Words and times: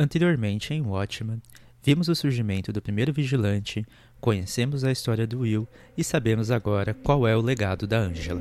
Anteriormente, 0.00 0.72
em 0.72 0.80
Watchmen, 0.80 1.42
vimos 1.82 2.08
o 2.08 2.14
surgimento 2.14 2.72
do 2.72 2.80
primeiro 2.80 3.12
vigilante, 3.12 3.84
conhecemos 4.18 4.82
a 4.82 4.90
história 4.90 5.26
do 5.26 5.40
Will 5.40 5.68
e 5.94 6.02
sabemos 6.02 6.50
agora 6.50 6.94
qual 6.94 7.28
é 7.28 7.36
o 7.36 7.42
legado 7.42 7.86
da 7.86 7.98
Angela. 7.98 8.40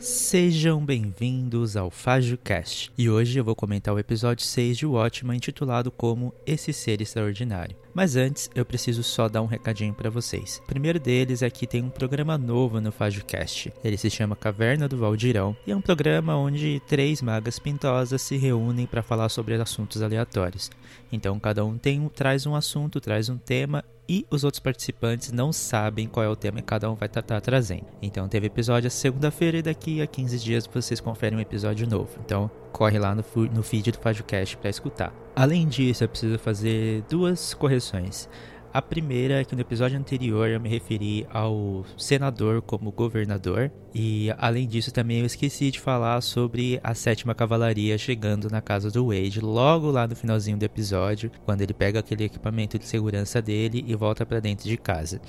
Sejam 0.00 0.84
bem-vindos 0.84 1.76
ao 1.76 1.88
FajoCast 1.88 2.90
e 2.98 3.08
hoje 3.08 3.38
eu 3.38 3.44
vou 3.44 3.54
comentar 3.54 3.94
o 3.94 3.98
episódio 4.00 4.44
6 4.44 4.76
de 4.76 4.86
Watchmen 4.86 5.36
intitulado 5.36 5.92
como 5.92 6.34
Esse 6.44 6.72
Ser 6.72 7.00
Extraordinário. 7.00 7.76
Mas 7.98 8.14
antes, 8.14 8.48
eu 8.54 8.64
preciso 8.64 9.02
só 9.02 9.28
dar 9.28 9.42
um 9.42 9.46
recadinho 9.46 9.92
para 9.92 10.08
vocês. 10.08 10.62
O 10.62 10.68
primeiro 10.68 11.00
deles 11.00 11.42
é 11.42 11.50
que 11.50 11.66
tem 11.66 11.82
um 11.82 11.90
programa 11.90 12.38
novo 12.38 12.80
no 12.80 12.92
FajoCast. 12.92 13.72
Ele 13.82 13.96
se 13.96 14.08
chama 14.08 14.36
Caverna 14.36 14.86
do 14.86 14.96
Valdirão 14.96 15.56
e 15.66 15.72
é 15.72 15.76
um 15.76 15.80
programa 15.80 16.36
onde 16.36 16.80
três 16.86 17.20
magas 17.20 17.58
pintosas 17.58 18.22
se 18.22 18.36
reúnem 18.36 18.86
para 18.86 19.02
falar 19.02 19.28
sobre 19.28 19.56
assuntos 19.56 20.00
aleatórios. 20.00 20.70
Então 21.10 21.40
cada 21.40 21.64
um 21.64 21.76
tem, 21.76 22.08
traz 22.10 22.46
um 22.46 22.54
assunto, 22.54 23.00
traz 23.00 23.28
um 23.28 23.36
tema 23.36 23.84
e 24.08 24.24
os 24.30 24.44
outros 24.44 24.60
participantes 24.60 25.32
não 25.32 25.52
sabem 25.52 26.06
qual 26.06 26.24
é 26.24 26.28
o 26.28 26.36
tema 26.36 26.58
que 26.58 26.68
cada 26.68 26.88
um 26.88 26.94
vai 26.94 27.08
estar 27.08 27.40
trazendo. 27.40 27.86
Então 28.00 28.28
teve 28.28 28.46
episódio 28.46 28.88
segunda-feira 28.92 29.58
e 29.58 29.62
daqui 29.62 30.00
a 30.00 30.06
15 30.06 30.38
dias 30.38 30.70
vocês 30.72 31.00
conferem 31.00 31.36
um 31.36 31.42
episódio 31.42 31.84
novo. 31.84 32.16
Então 32.24 32.48
corre 32.78 32.96
lá 32.96 33.12
no, 33.12 33.24
no 33.52 33.62
feed 33.64 33.90
do 33.90 33.98
FajoCast 33.98 34.56
para 34.56 34.70
escutar. 34.70 35.12
Além 35.34 35.66
disso, 35.66 36.04
eu 36.04 36.08
preciso 36.08 36.38
fazer 36.38 37.02
duas 37.10 37.52
correções. 37.52 38.28
A 38.72 38.80
primeira 38.80 39.40
é 39.40 39.44
que 39.44 39.56
no 39.56 39.62
episódio 39.62 39.98
anterior 39.98 40.48
eu 40.48 40.60
me 40.60 40.68
referi 40.68 41.26
ao 41.32 41.84
senador 41.96 42.62
como 42.62 42.92
governador, 42.92 43.72
e 43.92 44.32
além 44.38 44.68
disso 44.68 44.92
também 44.92 45.20
eu 45.20 45.26
esqueci 45.26 45.72
de 45.72 45.80
falar 45.80 46.20
sobre 46.20 46.78
a 46.84 46.94
sétima 46.94 47.34
cavalaria 47.34 47.98
chegando 47.98 48.48
na 48.48 48.60
casa 48.60 48.90
do 48.90 49.06
Wade, 49.06 49.40
logo 49.40 49.90
lá 49.90 50.06
no 50.06 50.14
finalzinho 50.14 50.58
do 50.58 50.64
episódio, 50.64 51.32
quando 51.44 51.62
ele 51.62 51.74
pega 51.74 51.98
aquele 51.98 52.24
equipamento 52.24 52.78
de 52.78 52.84
segurança 52.84 53.42
dele 53.42 53.82
e 53.88 53.94
volta 53.96 54.24
para 54.24 54.38
dentro 54.38 54.68
de 54.68 54.76
casa. 54.76 55.20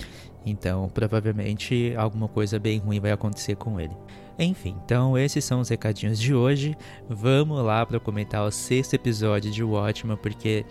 Então, 0.45 0.87
provavelmente 0.89 1.95
alguma 1.97 2.27
coisa 2.27 2.59
bem 2.59 2.77
ruim 2.77 2.99
vai 2.99 3.11
acontecer 3.11 3.55
com 3.55 3.79
ele. 3.79 3.95
Enfim, 4.39 4.77
então 4.85 5.17
esses 5.17 5.43
são 5.43 5.59
os 5.59 5.67
recadinhos 5.67 6.17
de 6.17 6.33
hoje. 6.33 6.75
Vamos 7.09 7.61
lá 7.61 7.85
para 7.85 7.99
comentar 7.99 8.41
o 8.43 8.51
sexto 8.51 8.93
episódio 8.93 9.51
de 9.51 9.63
Watchmen, 9.63 10.17
porque 10.17 10.65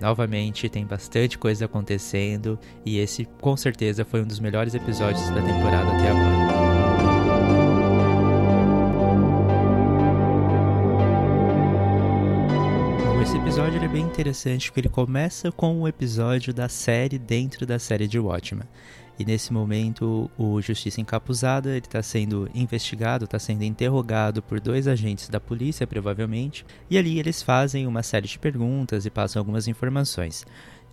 Novamente, 0.00 0.68
tem 0.68 0.84
bastante 0.84 1.38
coisa 1.38 1.66
acontecendo 1.66 2.58
e 2.84 2.98
esse 2.98 3.24
com 3.40 3.56
certeza 3.56 4.04
foi 4.04 4.22
um 4.22 4.26
dos 4.26 4.40
melhores 4.40 4.74
episódios 4.74 5.24
da 5.30 5.40
temporada 5.40 5.88
até 5.92 6.10
agora. 6.10 6.44
esse 13.22 13.38
episódio 13.38 13.82
é 13.82 13.88
bem 13.88 14.04
interessante 14.04 14.68
porque 14.68 14.80
ele 14.80 14.88
começa 14.90 15.50
com 15.50 15.80
um 15.80 15.88
episódio 15.88 16.52
da 16.52 16.68
série 16.68 17.18
dentro 17.18 17.64
da 17.64 17.78
série 17.78 18.06
de 18.06 18.18
Watchmen. 18.18 18.68
E 19.18 19.24
nesse 19.24 19.52
momento, 19.52 20.30
o 20.36 20.60
Justiça 20.60 21.00
Encapuzada 21.00 21.76
está 21.78 22.02
sendo 22.02 22.50
investigado, 22.52 23.26
está 23.26 23.38
sendo 23.38 23.62
interrogado 23.62 24.42
por 24.42 24.58
dois 24.58 24.88
agentes 24.88 25.28
da 25.28 25.38
polícia, 25.38 25.86
provavelmente. 25.86 26.66
E 26.90 26.98
ali 26.98 27.18
eles 27.18 27.40
fazem 27.40 27.86
uma 27.86 28.02
série 28.02 28.26
de 28.26 28.38
perguntas 28.38 29.06
e 29.06 29.10
passam 29.10 29.40
algumas 29.40 29.68
informações. 29.68 30.44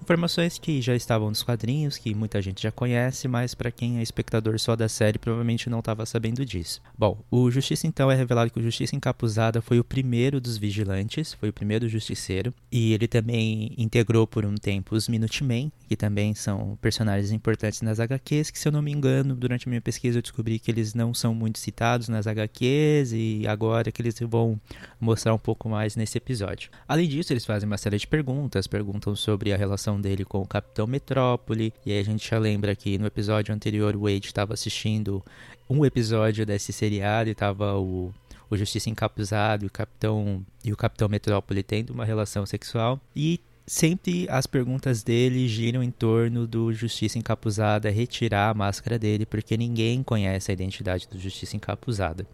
Informações 0.02 0.58
que 0.58 0.82
já 0.82 0.96
estavam 0.96 1.30
nos 1.30 1.44
quadrinhos, 1.44 1.96
que 1.96 2.14
muita 2.16 2.42
gente 2.42 2.64
já 2.64 2.72
conhece, 2.72 3.28
mas 3.28 3.54
para 3.54 3.72
quem 3.72 4.00
é 4.00 4.02
espectador 4.02 4.60
só 4.60 4.76
da 4.76 4.90
série 4.90 5.20
provavelmente 5.20 5.70
não 5.70 5.80
estava 5.80 6.06
sabendo 6.08 6.44
disso. 6.44 6.82
Bom, 6.98 7.24
o 7.30 7.50
Justiça 7.52 7.86
então 7.86 8.12
é 8.12 8.16
revelado 8.16 8.52
que 8.52 8.60
o 8.60 8.64
Justiça 8.64 8.96
Encapuzada 8.96 9.62
foi 9.62 9.80
o 9.80 9.84
primeiro 9.84 10.42
dos 10.42 10.58
vigilantes, 10.58 11.34
foi 11.34 11.50
o 11.50 11.54
primeiro 11.54 11.88
justiceiro, 11.88 12.52
e 12.72 12.94
ele 12.94 13.08
também 13.08 13.74
integrou 13.78 14.26
por 14.26 14.44
um 14.44 14.56
tempo 14.56 14.96
os 14.96 15.08
Minutemen, 15.08 15.72
que 15.88 15.96
também 15.96 16.34
são 16.34 16.78
personagens 16.82 17.32
importantes 17.32 17.82
nas 17.82 18.00
HQs, 18.00 18.50
que 18.50 18.58
se 18.58 18.68
eu 18.68 18.72
não 18.72 18.82
me 18.82 18.92
engano, 18.92 19.36
durante 19.36 19.68
a 19.68 19.70
minha 19.70 19.82
pesquisa 19.82 20.18
eu 20.18 20.22
descobri 20.22 20.58
que 20.58 20.72
eles 20.72 20.96
não 20.96 21.14
são 21.14 21.36
muito 21.36 21.60
citados 21.60 22.10
nas 22.10 22.26
HQs 22.26 23.14
e 23.14 23.44
agora 23.48 23.92
que 23.92 24.02
eles 24.02 24.16
vão 24.22 24.60
mostrar 25.00 25.34
um 25.34 25.40
pouco 25.40 25.70
mais 25.70 25.96
nesse 25.96 26.18
episódio. 26.18 26.72
Além 26.88 27.08
disso, 27.08 27.32
eles 27.32 27.46
fazem 27.46 27.68
uma 27.68 27.78
série 27.78 27.98
de 27.98 28.08
perguntas, 28.08 28.68
perguntam 28.68 29.16
sobre 29.16 29.54
a 29.54 29.58
relação 29.58 29.91
relação 29.92 30.00
dele 30.00 30.24
com 30.24 30.42
o 30.42 30.48
Capitão 30.48 30.88
Metrópole. 30.88 31.74
E 31.86 31.92
aí 31.92 32.00
a 32.00 32.04
gente 32.04 32.30
já 32.30 32.40
lembra 32.40 32.76
que 32.76 32.98
no 32.98 33.06
episódio 33.06 33.54
anterior 33.54 33.96
o 33.96 34.02
Wade 34.02 34.28
estava 34.28 34.54
assistindo 34.54 35.24
um 35.70 35.86
episódio 35.86 36.46
desse 36.46 36.72
seriado 36.72 37.30
e 37.30 37.34
estava 37.34 37.78
o, 37.78 38.14
o 38.50 38.58
Justiça 38.58 38.90
encapuzado 38.90 39.66
e 39.66 39.68
o 39.68 39.72
Capitão 39.72 40.46
e 40.64 40.72
o 40.72 40.78
Capitão 40.78 41.10
Metrópole 41.10 41.64
tendo 41.64 41.92
uma 41.92 42.06
relação 42.06 42.46
sexual. 42.46 43.00
E 43.16 43.40
sempre 43.66 44.28
as 44.30 44.46
perguntas 44.46 45.04
dele 45.04 45.48
giram 45.48 45.82
em 45.84 45.92
torno 45.92 46.48
do 46.48 46.74
Justiça 46.74 47.18
Encapuzada 47.18 47.90
retirar 47.90 48.50
a 48.50 48.54
máscara 48.54 48.98
dele, 48.98 49.26
porque 49.26 49.58
ninguém 49.58 50.04
conhece 50.04 50.52
a 50.52 50.54
identidade 50.54 51.08
do 51.10 51.20
Justiça 51.20 51.56
Encapuzada. 51.56 52.26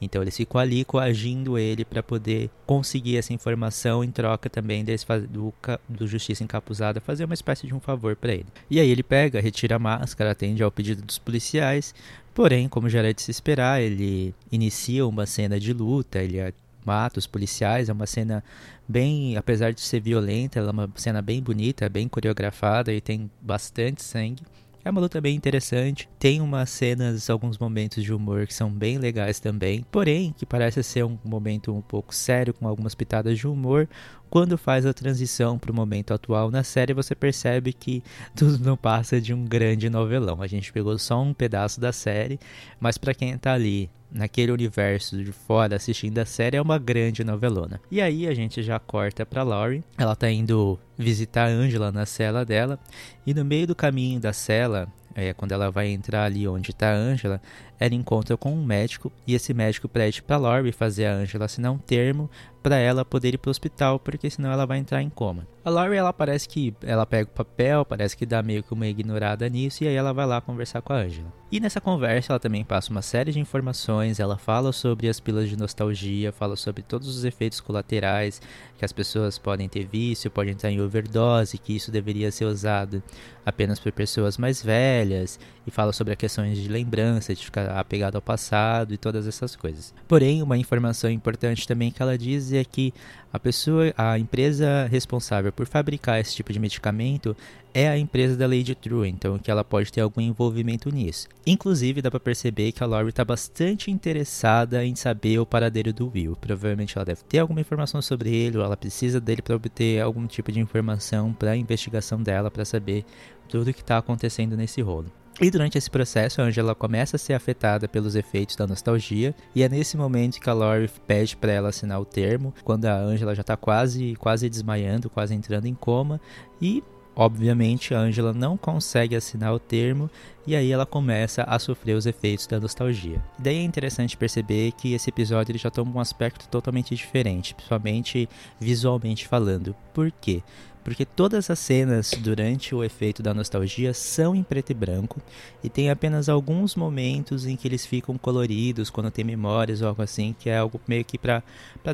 Então 0.00 0.22
eles 0.22 0.36
ficam 0.36 0.60
ali 0.60 0.84
coagindo 0.84 1.58
ele 1.58 1.84
para 1.84 2.02
poder 2.02 2.50
conseguir 2.66 3.18
essa 3.18 3.34
informação 3.34 4.02
em 4.02 4.10
troca 4.10 4.48
também 4.48 4.82
deles, 4.82 5.06
do, 5.28 5.52
do 5.88 6.06
Justiça 6.06 6.42
Encapuzada 6.42 7.00
fazer 7.00 7.24
uma 7.24 7.34
espécie 7.34 7.66
de 7.66 7.74
um 7.74 7.80
favor 7.80 8.16
para 8.16 8.32
ele. 8.32 8.46
E 8.70 8.80
aí 8.80 8.88
ele 8.88 9.02
pega, 9.02 9.40
retira 9.40 9.76
a 9.76 9.78
máscara, 9.78 10.30
atende 10.30 10.62
ao 10.62 10.70
pedido 10.70 11.02
dos 11.02 11.18
policiais, 11.18 11.94
porém, 12.34 12.68
como 12.68 12.88
já 12.88 13.00
era 13.00 13.12
de 13.12 13.20
se 13.20 13.30
esperar, 13.30 13.82
ele 13.82 14.34
inicia 14.50 15.06
uma 15.06 15.26
cena 15.26 15.60
de 15.60 15.72
luta, 15.72 16.22
ele 16.22 16.40
mata 16.84 17.18
os 17.18 17.26
policiais, 17.26 17.88
é 17.88 17.92
uma 17.92 18.06
cena 18.06 18.42
bem, 18.88 19.36
apesar 19.36 19.72
de 19.72 19.80
ser 19.80 20.00
violenta, 20.00 20.58
ela 20.58 20.68
é 20.68 20.72
uma 20.72 20.90
cena 20.96 21.22
bem 21.22 21.42
bonita, 21.42 21.88
bem 21.88 22.08
coreografada 22.08 22.92
e 22.92 23.00
tem 23.00 23.30
bastante 23.40 24.02
sangue. 24.02 24.42
É 24.82 24.88
uma 24.88 25.00
luta 25.02 25.20
bem 25.20 25.36
interessante, 25.36 26.08
tem 26.18 26.40
umas 26.40 26.70
cenas, 26.70 27.28
alguns 27.28 27.58
momentos 27.58 28.02
de 28.02 28.14
humor 28.14 28.46
que 28.46 28.54
são 28.54 28.70
bem 28.70 28.96
legais 28.96 29.38
também, 29.38 29.84
porém 29.92 30.34
que 30.34 30.46
parece 30.46 30.82
ser 30.82 31.04
um 31.04 31.18
momento 31.22 31.74
um 31.74 31.82
pouco 31.82 32.14
sério 32.14 32.54
com 32.54 32.66
algumas 32.66 32.94
pitadas 32.94 33.38
de 33.38 33.46
humor. 33.46 33.86
Quando 34.30 34.56
faz 34.56 34.86
a 34.86 34.94
transição 34.94 35.58
para 35.58 35.70
o 35.70 35.74
momento 35.74 36.14
atual 36.14 36.50
na 36.50 36.64
série, 36.64 36.94
você 36.94 37.14
percebe 37.14 37.74
que 37.74 38.02
tudo 38.34 38.58
não 38.64 38.74
passa 38.74 39.20
de 39.20 39.34
um 39.34 39.44
grande 39.44 39.90
novelão. 39.90 40.40
A 40.40 40.46
gente 40.46 40.72
pegou 40.72 40.98
só 40.98 41.20
um 41.20 41.34
pedaço 41.34 41.78
da 41.78 41.92
série, 41.92 42.40
mas 42.80 42.96
para 42.96 43.12
quem 43.12 43.32
está 43.32 43.52
ali 43.52 43.90
naquele 44.12 44.52
universo 44.52 45.22
de 45.22 45.32
fora 45.32 45.76
assistindo 45.76 46.18
a 46.18 46.26
série 46.26 46.56
é 46.56 46.62
uma 46.62 46.78
grande 46.78 47.22
novelona. 47.24 47.80
E 47.90 48.00
aí 48.00 48.26
a 48.26 48.34
gente 48.34 48.62
já 48.62 48.78
corta 48.78 49.24
para 49.24 49.42
Laurie, 49.42 49.84
ela 49.96 50.16
tá 50.16 50.30
indo 50.30 50.78
visitar 50.96 51.46
a 51.46 51.50
Angela 51.50 51.92
na 51.92 52.04
cela 52.06 52.44
dela 52.44 52.78
e 53.26 53.32
no 53.32 53.44
meio 53.44 53.66
do 53.66 53.74
caminho 53.74 54.20
da 54.20 54.32
cela, 54.32 54.88
é, 55.14 55.32
quando 55.32 55.52
ela 55.52 55.70
vai 55.70 55.88
entrar 55.88 56.24
ali 56.24 56.46
onde 56.46 56.70
está 56.70 56.90
a 56.90 56.96
Angela, 56.96 57.40
ela 57.80 57.94
encontra 57.94 58.36
com 58.36 58.52
um 58.52 58.62
médico 58.62 59.10
e 59.26 59.34
esse 59.34 59.54
médico 59.54 59.88
pede 59.88 60.22
para 60.22 60.36
Laurie 60.36 60.70
fazer 60.70 61.06
a 61.06 61.14
Angela 61.14 61.46
assinar 61.46 61.72
um 61.72 61.78
termo 61.78 62.28
para 62.62 62.76
ela 62.76 63.06
poder 63.06 63.32
ir 63.32 63.38
para 63.38 63.48
o 63.48 63.50
hospital, 63.50 63.98
porque 63.98 64.28
senão 64.28 64.52
ela 64.52 64.66
vai 64.66 64.76
entrar 64.76 65.02
em 65.02 65.08
coma. 65.08 65.46
A 65.64 65.70
Laurie, 65.70 65.96
ela 65.96 66.12
parece 66.12 66.46
que 66.46 66.74
ela 66.82 67.06
pega 67.06 67.28
o 67.30 67.34
papel, 67.34 67.84
parece 67.84 68.16
que 68.16 68.26
dá 68.26 68.42
meio 68.42 68.62
que 68.62 68.72
uma 68.72 68.86
ignorada 68.86 69.48
nisso 69.48 69.82
e 69.82 69.88
aí 69.88 69.94
ela 69.94 70.12
vai 70.12 70.26
lá 70.26 70.40
conversar 70.40 70.82
com 70.82 70.92
a 70.92 70.96
Angela. 70.96 71.32
E 71.50 71.58
nessa 71.58 71.80
conversa 71.80 72.32
ela 72.32 72.38
também 72.38 72.64
passa 72.64 72.90
uma 72.90 73.02
série 73.02 73.32
de 73.32 73.40
informações, 73.40 74.20
ela 74.20 74.38
fala 74.38 74.72
sobre 74.72 75.08
as 75.08 75.18
pilas 75.18 75.48
de 75.48 75.56
nostalgia, 75.56 76.32
fala 76.32 76.54
sobre 76.54 76.82
todos 76.82 77.08
os 77.08 77.24
efeitos 77.24 77.60
colaterais 77.60 78.40
que 78.78 78.84
as 78.84 78.92
pessoas 78.92 79.36
podem 79.36 79.68
ter 79.68 79.86
vício, 79.86 80.30
podem 80.30 80.52
estar 80.52 80.70
em 80.70 80.80
overdose, 80.80 81.58
que 81.58 81.74
isso 81.74 81.90
deveria 81.90 82.30
ser 82.30 82.44
usado 82.44 83.02
apenas 83.44 83.80
por 83.80 83.90
pessoas 83.92 84.38
mais 84.38 84.62
velhas, 84.62 85.40
e 85.70 85.72
fala 85.72 85.92
sobre 85.92 86.14
questões 86.16 86.58
de 86.58 86.68
lembrança, 86.68 87.34
de 87.34 87.44
ficar 87.44 87.70
apegado 87.70 88.16
ao 88.16 88.22
passado 88.22 88.92
e 88.92 88.98
todas 88.98 89.26
essas 89.26 89.56
coisas. 89.56 89.94
Porém, 90.06 90.42
uma 90.42 90.58
informação 90.58 91.08
importante 91.10 91.66
também 91.66 91.90
que 91.90 92.02
ela 92.02 92.18
diz 92.18 92.52
é 92.52 92.64
que 92.64 92.92
a 93.32 93.38
pessoa, 93.38 93.94
a 93.96 94.18
empresa 94.18 94.88
responsável 94.90 95.52
por 95.52 95.66
fabricar 95.66 96.20
esse 96.20 96.34
tipo 96.34 96.52
de 96.52 96.58
medicamento 96.58 97.36
é 97.72 97.88
a 97.88 97.96
empresa 97.96 98.36
da 98.36 98.46
Lady 98.46 98.74
True, 98.74 99.08
então 99.08 99.38
que 99.38 99.48
ela 99.48 99.62
pode 99.62 99.92
ter 99.92 100.00
algum 100.00 100.20
envolvimento 100.20 100.92
nisso. 100.92 101.28
Inclusive, 101.46 102.02
dá 102.02 102.10
para 102.10 102.18
perceber 102.18 102.72
que 102.72 102.82
a 102.82 102.86
Laurie 102.86 103.10
está 103.10 103.24
bastante 103.24 103.90
interessada 103.90 104.84
em 104.84 104.96
saber 104.96 105.38
o 105.38 105.46
paradeiro 105.46 105.92
do 105.92 106.10
Will. 106.12 106.34
Provavelmente 106.34 106.98
ela 106.98 107.04
deve 107.04 107.22
ter 107.22 107.38
alguma 107.38 107.60
informação 107.60 108.02
sobre 108.02 108.34
ele, 108.34 108.58
ou 108.58 108.64
ela 108.64 108.76
precisa 108.76 109.20
dele 109.20 109.42
para 109.42 109.54
obter 109.54 110.00
algum 110.00 110.26
tipo 110.26 110.50
de 110.50 110.58
informação 110.58 111.32
para 111.32 111.52
a 111.52 111.56
investigação 111.56 112.20
dela, 112.20 112.50
para 112.50 112.64
saber 112.64 113.04
tudo 113.48 113.70
o 113.70 113.74
que 113.74 113.80
está 113.80 113.98
acontecendo 113.98 114.56
nesse 114.56 114.80
rolo. 114.82 115.12
E 115.40 115.50
durante 115.50 115.78
esse 115.78 115.90
processo, 115.90 116.42
a 116.42 116.44
Angela 116.44 116.74
começa 116.74 117.16
a 117.16 117.18
ser 117.18 117.32
afetada 117.32 117.88
pelos 117.88 118.14
efeitos 118.14 118.56
da 118.56 118.66
nostalgia, 118.66 119.34
e 119.54 119.62
é 119.62 119.68
nesse 119.70 119.96
momento 119.96 120.38
que 120.38 120.50
a 120.50 120.52
Laurie 120.52 120.90
pede 121.06 121.34
para 121.34 121.50
ela 121.50 121.70
assinar 121.70 121.98
o 121.98 122.04
termo, 122.04 122.52
quando 122.62 122.84
a 122.84 122.94
Angela 122.94 123.34
já 123.34 123.40
está 123.40 123.56
quase, 123.56 124.14
quase 124.16 124.50
desmaiando, 124.50 125.08
quase 125.08 125.34
entrando 125.34 125.64
em 125.64 125.74
coma, 125.74 126.20
e 126.60 126.82
obviamente, 127.16 127.94
a 127.94 127.98
Angela 127.98 128.32
não 128.32 128.56
consegue 128.56 129.16
assinar 129.16 129.52
o 129.52 129.58
termo 129.58 130.10
e 130.46 130.56
aí 130.56 130.72
ela 130.72 130.86
começa 130.86 131.42
a 131.42 131.58
sofrer 131.58 131.94
os 131.94 132.06
efeitos 132.06 132.46
da 132.46 132.58
nostalgia. 132.58 133.22
E 133.38 133.42
daí 133.42 133.56
é 133.56 133.62
interessante 133.62 134.16
perceber 134.16 134.72
que 134.72 134.94
esse 134.94 135.10
episódio 135.10 135.52
ele 135.52 135.58
já 135.58 135.70
toma 135.70 135.94
um 135.94 136.00
aspecto 136.00 136.48
totalmente 136.48 136.94
diferente, 136.94 137.54
principalmente 137.54 138.28
visualmente 138.58 139.28
falando. 139.28 139.76
Por 139.92 140.10
quê? 140.10 140.42
Porque 140.84 141.04
todas 141.04 141.50
as 141.50 141.58
cenas 141.58 142.12
durante 142.18 142.74
o 142.74 142.82
efeito 142.82 143.22
da 143.22 143.34
nostalgia 143.34 143.92
são 143.92 144.34
em 144.34 144.42
preto 144.42 144.70
e 144.70 144.74
branco 144.74 145.20
e 145.62 145.68
tem 145.68 145.90
apenas 145.90 146.28
alguns 146.28 146.74
momentos 146.74 147.46
em 147.46 147.56
que 147.56 147.68
eles 147.68 147.86
ficam 147.86 148.16
coloridos 148.16 148.90
quando 148.90 149.10
tem 149.10 149.24
memórias 149.24 149.82
ou 149.82 149.88
algo 149.88 150.02
assim, 150.02 150.34
que 150.38 150.48
é 150.48 150.58
algo 150.58 150.80
meio 150.86 151.04
que 151.04 151.18
para 151.18 151.42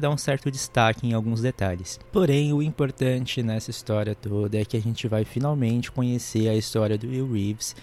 dar 0.00 0.10
um 0.10 0.16
certo 0.16 0.50
destaque 0.50 1.06
em 1.06 1.12
alguns 1.12 1.40
detalhes. 1.40 1.98
Porém, 2.12 2.52
o 2.52 2.62
importante 2.62 3.42
nessa 3.42 3.70
história 3.70 4.14
toda 4.14 4.58
é 4.58 4.64
que 4.64 4.76
a 4.76 4.80
gente 4.80 5.08
vai 5.08 5.24
finalmente 5.24 5.90
conhecer 5.90 6.48
a 6.48 6.54
história 6.54 6.96
do 6.96 7.08
Will 7.08 7.32
Reeves 7.32 7.74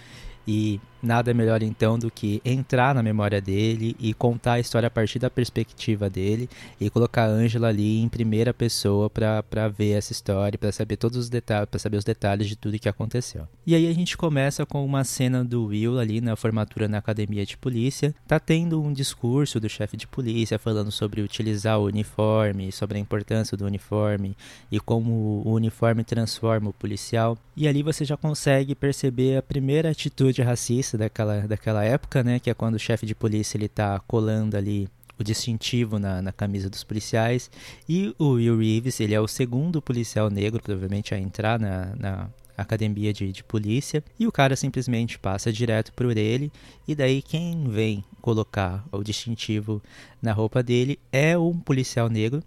e 0.46 0.80
nada 1.04 1.34
melhor 1.34 1.62
então 1.62 1.98
do 1.98 2.10
que 2.10 2.40
entrar 2.44 2.94
na 2.94 3.02
memória 3.02 3.40
dele 3.40 3.94
e 4.00 4.14
contar 4.14 4.54
a 4.54 4.60
história 4.60 4.86
a 4.86 4.90
partir 4.90 5.18
da 5.18 5.30
perspectiva 5.30 6.08
dele 6.08 6.48
e 6.80 6.88
colocar 6.90 7.24
a 7.24 7.28
Angela 7.28 7.68
ali 7.68 8.00
em 8.00 8.08
primeira 8.08 8.54
pessoa 8.54 9.10
para 9.10 9.68
ver 9.68 9.92
essa 9.92 10.12
história, 10.12 10.58
para 10.58 10.72
saber 10.72 10.96
todos 10.96 11.18
os 11.18 11.28
detalhes, 11.28 11.68
para 11.68 11.78
saber 11.78 11.96
os 11.96 12.04
detalhes 12.04 12.48
de 12.48 12.56
tudo 12.56 12.78
que 12.78 12.88
aconteceu. 12.88 13.46
E 13.66 13.74
aí 13.74 13.86
a 13.86 13.92
gente 13.92 14.16
começa 14.16 14.64
com 14.64 14.84
uma 14.84 15.04
cena 15.04 15.44
do 15.44 15.66
Will 15.66 15.98
ali 15.98 16.20
na 16.20 16.36
formatura 16.36 16.88
na 16.88 16.98
academia 16.98 17.44
de 17.44 17.56
polícia. 17.56 18.14
Tá 18.26 18.40
tendo 18.40 18.82
um 18.82 18.92
discurso 18.92 19.60
do 19.60 19.68
chefe 19.68 19.96
de 19.96 20.06
polícia 20.06 20.58
falando 20.58 20.90
sobre 20.90 21.20
utilizar 21.20 21.78
o 21.78 21.84
uniforme, 21.84 22.72
sobre 22.72 22.98
a 22.98 23.00
importância 23.00 23.56
do 23.56 23.66
uniforme 23.66 24.36
e 24.70 24.80
como 24.80 25.42
o 25.44 25.52
uniforme 25.52 26.04
transforma 26.04 26.70
o 26.70 26.72
policial. 26.72 27.36
E 27.56 27.68
ali 27.68 27.82
você 27.82 28.04
já 28.04 28.16
consegue 28.16 28.74
perceber 28.74 29.36
a 29.36 29.42
primeira 29.42 29.90
atitude 29.90 30.42
racista 30.42 30.93
daquela, 30.96 31.40
daquela 31.46 31.84
época, 31.84 32.22
né? 32.22 32.38
Que 32.38 32.50
é 32.50 32.54
quando 32.54 32.74
o 32.74 32.78
chefe 32.78 33.06
de 33.06 33.14
polícia 33.14 33.56
ele 33.56 33.68
tá 33.68 34.00
colando 34.06 34.56
ali 34.56 34.88
o 35.18 35.22
distintivo 35.22 35.98
na, 35.98 36.20
na 36.20 36.32
camisa 36.32 36.68
dos 36.68 36.84
policiais. 36.84 37.50
E 37.88 38.14
o 38.18 38.32
Will 38.32 38.58
Reeves, 38.58 39.00
ele 39.00 39.14
é 39.14 39.20
o 39.20 39.28
segundo 39.28 39.80
policial 39.80 40.30
negro, 40.30 40.62
provavelmente, 40.62 41.14
a 41.14 41.18
entrar 41.18 41.58
na, 41.58 41.94
na 41.96 42.28
academia 42.56 43.12
de, 43.12 43.32
de 43.32 43.44
polícia. 43.44 44.02
E 44.18 44.26
o 44.26 44.32
cara 44.32 44.56
simplesmente 44.56 45.18
passa 45.18 45.52
direto 45.52 45.92
por 45.92 46.16
ele. 46.16 46.52
E 46.86 46.94
daí 46.94 47.22
quem 47.22 47.68
vem 47.68 48.04
colocar 48.20 48.84
o 48.90 49.02
distintivo 49.02 49.82
na 50.22 50.32
roupa 50.32 50.62
dele 50.62 50.98
é 51.12 51.36
um 51.36 51.58
policial 51.58 52.08
negro. 52.08 52.42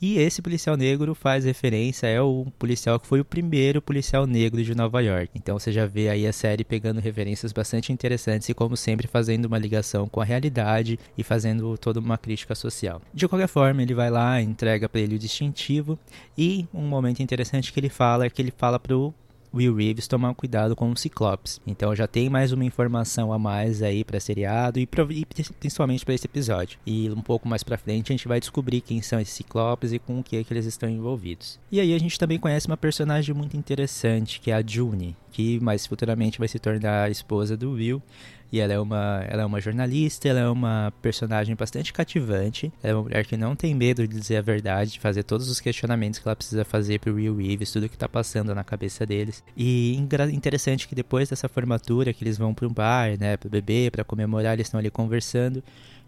E 0.00 0.18
esse 0.18 0.40
policial 0.40 0.76
negro 0.76 1.14
faz 1.14 1.44
referência 1.44 2.06
é 2.06 2.20
o 2.22 2.46
policial 2.58 3.00
que 3.00 3.06
foi 3.06 3.20
o 3.20 3.24
primeiro 3.24 3.82
policial 3.82 4.26
negro 4.26 4.62
de 4.62 4.74
Nova 4.74 5.00
York. 5.00 5.30
Então 5.34 5.58
você 5.58 5.72
já 5.72 5.86
vê 5.86 6.08
aí 6.08 6.26
a 6.26 6.32
série 6.32 6.64
pegando 6.64 7.00
referências 7.00 7.52
bastante 7.52 7.92
interessantes 7.92 8.48
e 8.48 8.54
como 8.54 8.76
sempre 8.76 9.08
fazendo 9.08 9.46
uma 9.46 9.58
ligação 9.58 10.08
com 10.08 10.20
a 10.20 10.24
realidade 10.24 10.98
e 11.16 11.24
fazendo 11.24 11.76
toda 11.76 11.98
uma 11.98 12.16
crítica 12.16 12.54
social. 12.54 13.02
De 13.12 13.26
qualquer 13.26 13.48
forma, 13.48 13.82
ele 13.82 13.92
vai 13.92 14.08
lá, 14.08 14.40
entrega 14.40 14.88
para 14.88 15.00
ele 15.00 15.16
o 15.16 15.18
distintivo 15.18 15.98
e 16.36 16.66
um 16.72 16.86
momento 16.86 17.22
interessante 17.22 17.72
que 17.72 17.80
ele 17.80 17.88
fala 17.88 18.24
é 18.24 18.30
que 18.30 18.40
ele 18.40 18.52
fala 18.56 18.78
pro 18.78 19.12
Will 19.58 19.74
Reeves 19.74 20.06
tomar 20.06 20.32
cuidado 20.34 20.76
com 20.76 20.90
os 20.90 21.00
Ciclopes. 21.00 21.60
Então 21.66 21.94
já 21.94 22.06
tem 22.06 22.30
mais 22.30 22.52
uma 22.52 22.64
informação 22.64 23.32
a 23.32 23.38
mais 23.38 23.82
aí 23.82 24.04
para 24.04 24.20
seriado 24.20 24.78
e, 24.78 24.86
pra, 24.86 25.04
e 25.10 25.24
principalmente 25.58 26.04
para 26.04 26.14
esse 26.14 26.26
episódio. 26.26 26.78
E 26.86 27.10
um 27.10 27.20
pouco 27.20 27.48
mais 27.48 27.64
para 27.64 27.76
frente 27.76 28.12
a 28.12 28.14
gente 28.16 28.28
vai 28.28 28.38
descobrir 28.38 28.80
quem 28.80 29.02
são 29.02 29.20
esses 29.20 29.34
Ciclopes 29.34 29.92
e 29.92 29.98
com 29.98 30.20
o 30.20 30.22
que, 30.22 30.36
é 30.36 30.44
que 30.44 30.52
eles 30.52 30.64
estão 30.64 30.88
envolvidos. 30.88 31.58
E 31.72 31.80
aí 31.80 31.92
a 31.92 31.98
gente 31.98 32.18
também 32.18 32.38
conhece 32.38 32.68
uma 32.68 32.76
personagem 32.76 33.34
muito 33.34 33.56
interessante 33.56 34.40
que 34.40 34.50
é 34.50 34.54
a 34.54 34.62
June, 34.64 35.16
que 35.32 35.58
mais 35.60 35.86
futuramente 35.86 36.38
vai 36.38 36.48
se 36.48 36.58
tornar 36.58 37.04
a 37.04 37.10
esposa 37.10 37.56
do 37.56 37.72
Will. 37.72 38.00
E 38.50 38.60
ela 38.60 38.72
é 38.72 38.78
uma, 38.78 39.24
ela 39.28 39.42
é 39.42 39.46
uma 39.46 39.60
jornalista, 39.60 40.28
ela 40.28 40.40
é 40.40 40.48
uma 40.48 40.92
personagem 41.02 41.54
bastante 41.54 41.92
cativante. 41.92 42.72
Ela 42.82 42.92
é 42.92 42.94
uma 42.94 43.02
mulher 43.02 43.26
que 43.26 43.36
não 43.36 43.54
tem 43.54 43.74
medo 43.74 44.06
de 44.06 44.18
dizer 44.18 44.36
a 44.36 44.42
verdade, 44.42 44.92
de 44.92 45.00
fazer 45.00 45.22
todos 45.22 45.48
os 45.48 45.60
questionamentos 45.60 46.18
que 46.18 46.26
ela 46.26 46.36
precisa 46.36 46.64
fazer 46.64 47.00
pro 47.00 47.14
Will 47.14 47.36
Reeves, 47.36 47.70
tudo 47.70 47.88
que 47.88 47.96
tá 47.96 48.08
passando 48.08 48.54
na 48.54 48.64
cabeça 48.64 49.04
deles. 49.04 49.42
E 49.56 49.96
interessante 49.96 50.88
que 50.88 50.94
depois 50.94 51.28
dessa 51.28 51.48
formatura, 51.48 52.12
que 52.12 52.24
eles 52.24 52.38
vão 52.38 52.54
para 52.54 52.66
um 52.66 52.72
bar, 52.72 53.18
né, 53.18 53.36
para 53.36 53.50
beber, 53.50 53.90
para 53.90 54.04
comemorar, 54.04 54.54
eles 54.54 54.66
estão 54.66 54.80
ali 54.80 54.90
conversando. 54.90 55.62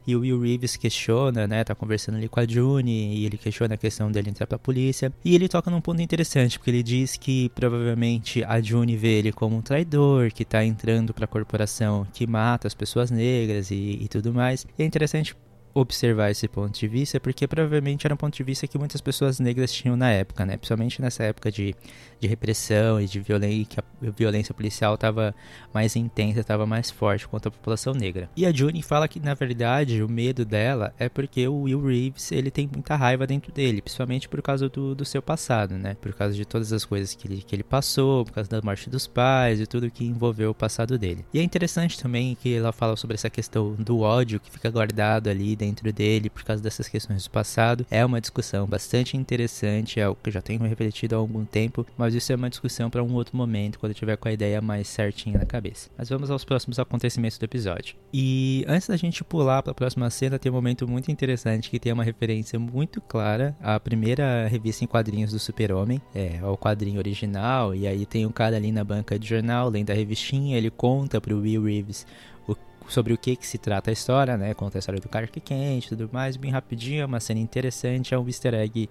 E 0.07 0.17
o 0.17 0.21
Will 0.21 0.41
Reeves 0.41 0.77
questiona, 0.77 1.47
né? 1.47 1.63
Tá 1.65 1.75
conversando 1.75 2.17
ali 2.17 2.29
com 2.29 2.41
a 2.41 2.47
June 2.47 2.91
e 2.91 3.27
ele 3.27 3.37
questiona 3.37 3.75
a 3.75 3.77
questão 3.77 4.11
dele 4.11 4.31
entrar 4.31 4.47
pra 4.47 4.59
polícia. 4.59 5.13
E 5.25 5.35
ele 5.35 5.49
toca 5.49 5.71
num 5.71 5.81
ponto 5.81 6.01
interessante, 6.01 6.59
porque 6.59 6.71
ele 6.71 6.83
diz 6.83 7.17
que 7.17 7.49
provavelmente 7.51 8.43
a 8.45 8.61
June 8.61 8.97
vê 8.97 9.19
ele 9.19 9.33
como 9.33 9.57
um 9.57 9.63
traidor, 9.63 10.33
que 10.33 10.45
tá 10.45 10.65
entrando 10.65 11.13
pra 11.15 11.27
corporação 11.27 12.07
que 12.13 12.27
mata 12.27 12.67
as 12.67 12.75
pessoas 12.75 13.11
negras 13.11 13.71
e, 13.71 13.99
e 14.01 14.09
tudo 14.09 14.33
mais. 14.33 14.67
E 14.79 14.83
é 14.83 14.87
interessante 14.87 15.35
observar 15.73 16.31
esse 16.31 16.49
ponto 16.49 16.79
de 16.79 16.89
vista, 16.89 17.21
porque 17.21 17.47
provavelmente 17.47 18.07
era 18.07 18.15
um 18.15 18.17
ponto 18.17 18.37
de 18.37 18.43
vista 18.43 18.67
que 18.67 18.79
muitas 18.79 19.01
pessoas 19.01 19.39
negras 19.39 19.73
tinham 19.73 19.97
na 19.97 20.11
época, 20.11 20.45
né? 20.45 20.57
Principalmente 20.57 21.01
nessa 21.01 21.25
época 21.25 21.51
de, 21.51 21.75
de 22.21 22.29
repressão 22.29 23.01
e 23.01 23.07
de 23.07 23.21
violência, 23.21 23.65
que 23.65 23.81
a 23.81 24.11
violência 24.11 24.55
policial 24.55 24.95
estava 24.95 25.35
mais 25.73 25.97
intensa, 25.97 26.41
estava 26.41 26.67
mais 26.67 26.91
forte 26.91 27.27
contra 27.27 27.49
a 27.49 27.53
população 27.53 27.95
negra. 27.95 28.29
E 28.37 28.45
a 28.45 28.53
June 28.53 28.83
fala 28.83 29.09
que, 29.09 29.19
na 29.19 29.35
verdade, 29.35 30.03
o 30.03 30.09
medo 30.09 30.45
dela 30.45 30.93
é 30.99 31.09
porque 31.09 31.47
o 31.49 31.63
Will 31.63 31.83
Reeves, 31.85 32.31
ele 32.31 32.51
tem 32.51 32.69
muita 32.73 32.95
raiva 32.97 33.27
dentro 33.27 33.53
dele, 33.53 33.81
principalmente 33.81 34.29
por 34.29 34.43
causa 34.43 34.69
do, 34.69 34.95
do 34.95 35.05
seu 35.05 35.23
passado, 35.23 35.75
né? 35.75 35.97
Por 36.01 36.13
causa 36.13 36.35
de 36.35 36.45
todas 36.45 36.73
as 36.73 36.85
coisas 36.85 37.15
que 37.15 37.27
ele, 37.27 37.43
que 37.43 37.55
ele 37.55 37.63
passou, 37.63 38.25
por 38.25 38.33
causa 38.33 38.51
da 38.51 38.61
morte 38.63 38.91
dos 38.91 39.07
pais 39.07 39.61
e 39.61 39.67
tudo 39.67 39.91
que 39.91 40.05
envolveu 40.05 40.51
o 40.51 40.55
passado 40.55 40.99
dele. 40.99 41.25
E 41.33 41.39
é 41.39 41.43
interessante 41.43 42.01
também 42.01 42.37
que 42.41 42.55
ela 42.55 42.73
fala 42.73 42.97
sobre 42.97 43.15
essa 43.15 43.31
questão 43.31 43.73
do 43.75 44.01
ódio 44.01 44.41
que 44.41 44.51
fica 44.51 44.71
guardado 44.71 45.29
ali 45.29 45.57
dentro 45.57 45.91
dele 45.93 46.29
por 46.29 46.43
causa 46.45 46.63
dessas 46.63 46.89
questões 46.89 47.25
do 47.25 47.31
passado. 47.31 47.87
É 47.91 48.05
uma 48.05 48.21
discussão 48.21 48.67
bastante 48.67 49.17
interessante, 49.17 50.01
é 50.01 50.09
o 50.09 50.15
que 50.15 50.29
eu 50.29 50.33
já 50.33 50.43
tenho 50.43 50.61
refletido 50.63 51.15
há 51.15 51.19
algum 51.19 51.45
tempo, 51.45 51.87
mas 51.97 52.10
isso 52.15 52.33
é 52.33 52.37
uma 52.37 52.51
discussão 52.51 52.91
para 52.91 53.03
um 53.03 53.13
outro 53.15 53.37
momento, 53.37 53.79
quando 53.79 53.91
eu 53.91 53.97
tiver 53.97 54.17
com 54.17 54.29
a 54.29 54.33
ideia 54.33 54.61
mais 54.61 54.89
certinha 54.89 55.39
na 55.39 55.45
cabeça. 55.45 55.91
Mas 55.97 56.09
vamos 56.09 56.31
aos 56.31 56.45
próximos 56.45 56.79
acontecimentos 56.79 57.39
do 57.39 57.45
episódio. 57.45 57.97
E 58.13 58.65
antes 58.69 58.89
da 58.89 58.97
gente 58.97 59.23
pular 59.25 59.63
para 59.63 59.73
a 59.73 59.75
próxima 59.75 60.09
cena, 60.11 60.39
tem 60.39 60.51
um 60.51 60.55
momento 60.55 60.87
muito 60.87 61.11
interessante 61.11 61.71
que 61.71 61.79
tem 61.79 61.93
uma 61.93 62.05
referência 62.05 62.59
muito 62.59 63.01
clara 63.01 63.57
à 63.61 63.79
primeira 63.79 64.47
revista 64.49 64.85
em 64.85 64.87
quadrinhos 64.87 65.33
do 65.33 65.39
Super-Homem, 65.39 66.01
é, 66.15 66.39
ao 66.41 66.57
quadrinho 66.57 66.99
original, 66.99 67.75
e 67.75 67.87
aí 67.87 68.07
tem 68.07 68.27
um 68.27 68.33
cara 68.33 68.57
ali 68.57 68.73
na 68.73 68.85
banca 68.85 69.19
de 69.19 69.29
jornal, 69.29 69.69
lendo 69.69 69.91
a 69.91 69.95
revistinha, 69.95 70.57
ele 70.57 70.71
conta 70.71 71.21
pro 71.21 71.39
Will 71.41 71.65
Reeves 71.65 72.07
sobre 72.91 73.13
o 73.13 73.19
que, 73.19 73.37
que 73.37 73.47
se 73.47 73.57
trata 73.57 73.91
a 73.91 73.93
história, 73.93 74.37
né? 74.37 74.53
Conta 74.53 74.79
a 74.79 74.81
história 74.81 75.01
do 75.01 75.09
Clark 75.09 75.41
Kent 75.41 75.87
e 75.87 75.89
tudo 75.91 76.11
mais, 76.13 76.37
bem 76.37 76.51
rapidinho, 76.51 77.03
é 77.03 77.07
uma 77.07 77.21
cena 77.21 77.41
interessante, 77.41 78.13
é 78.13 78.19
um 78.19 78.27
easter 78.27 78.55
egg 78.55 78.89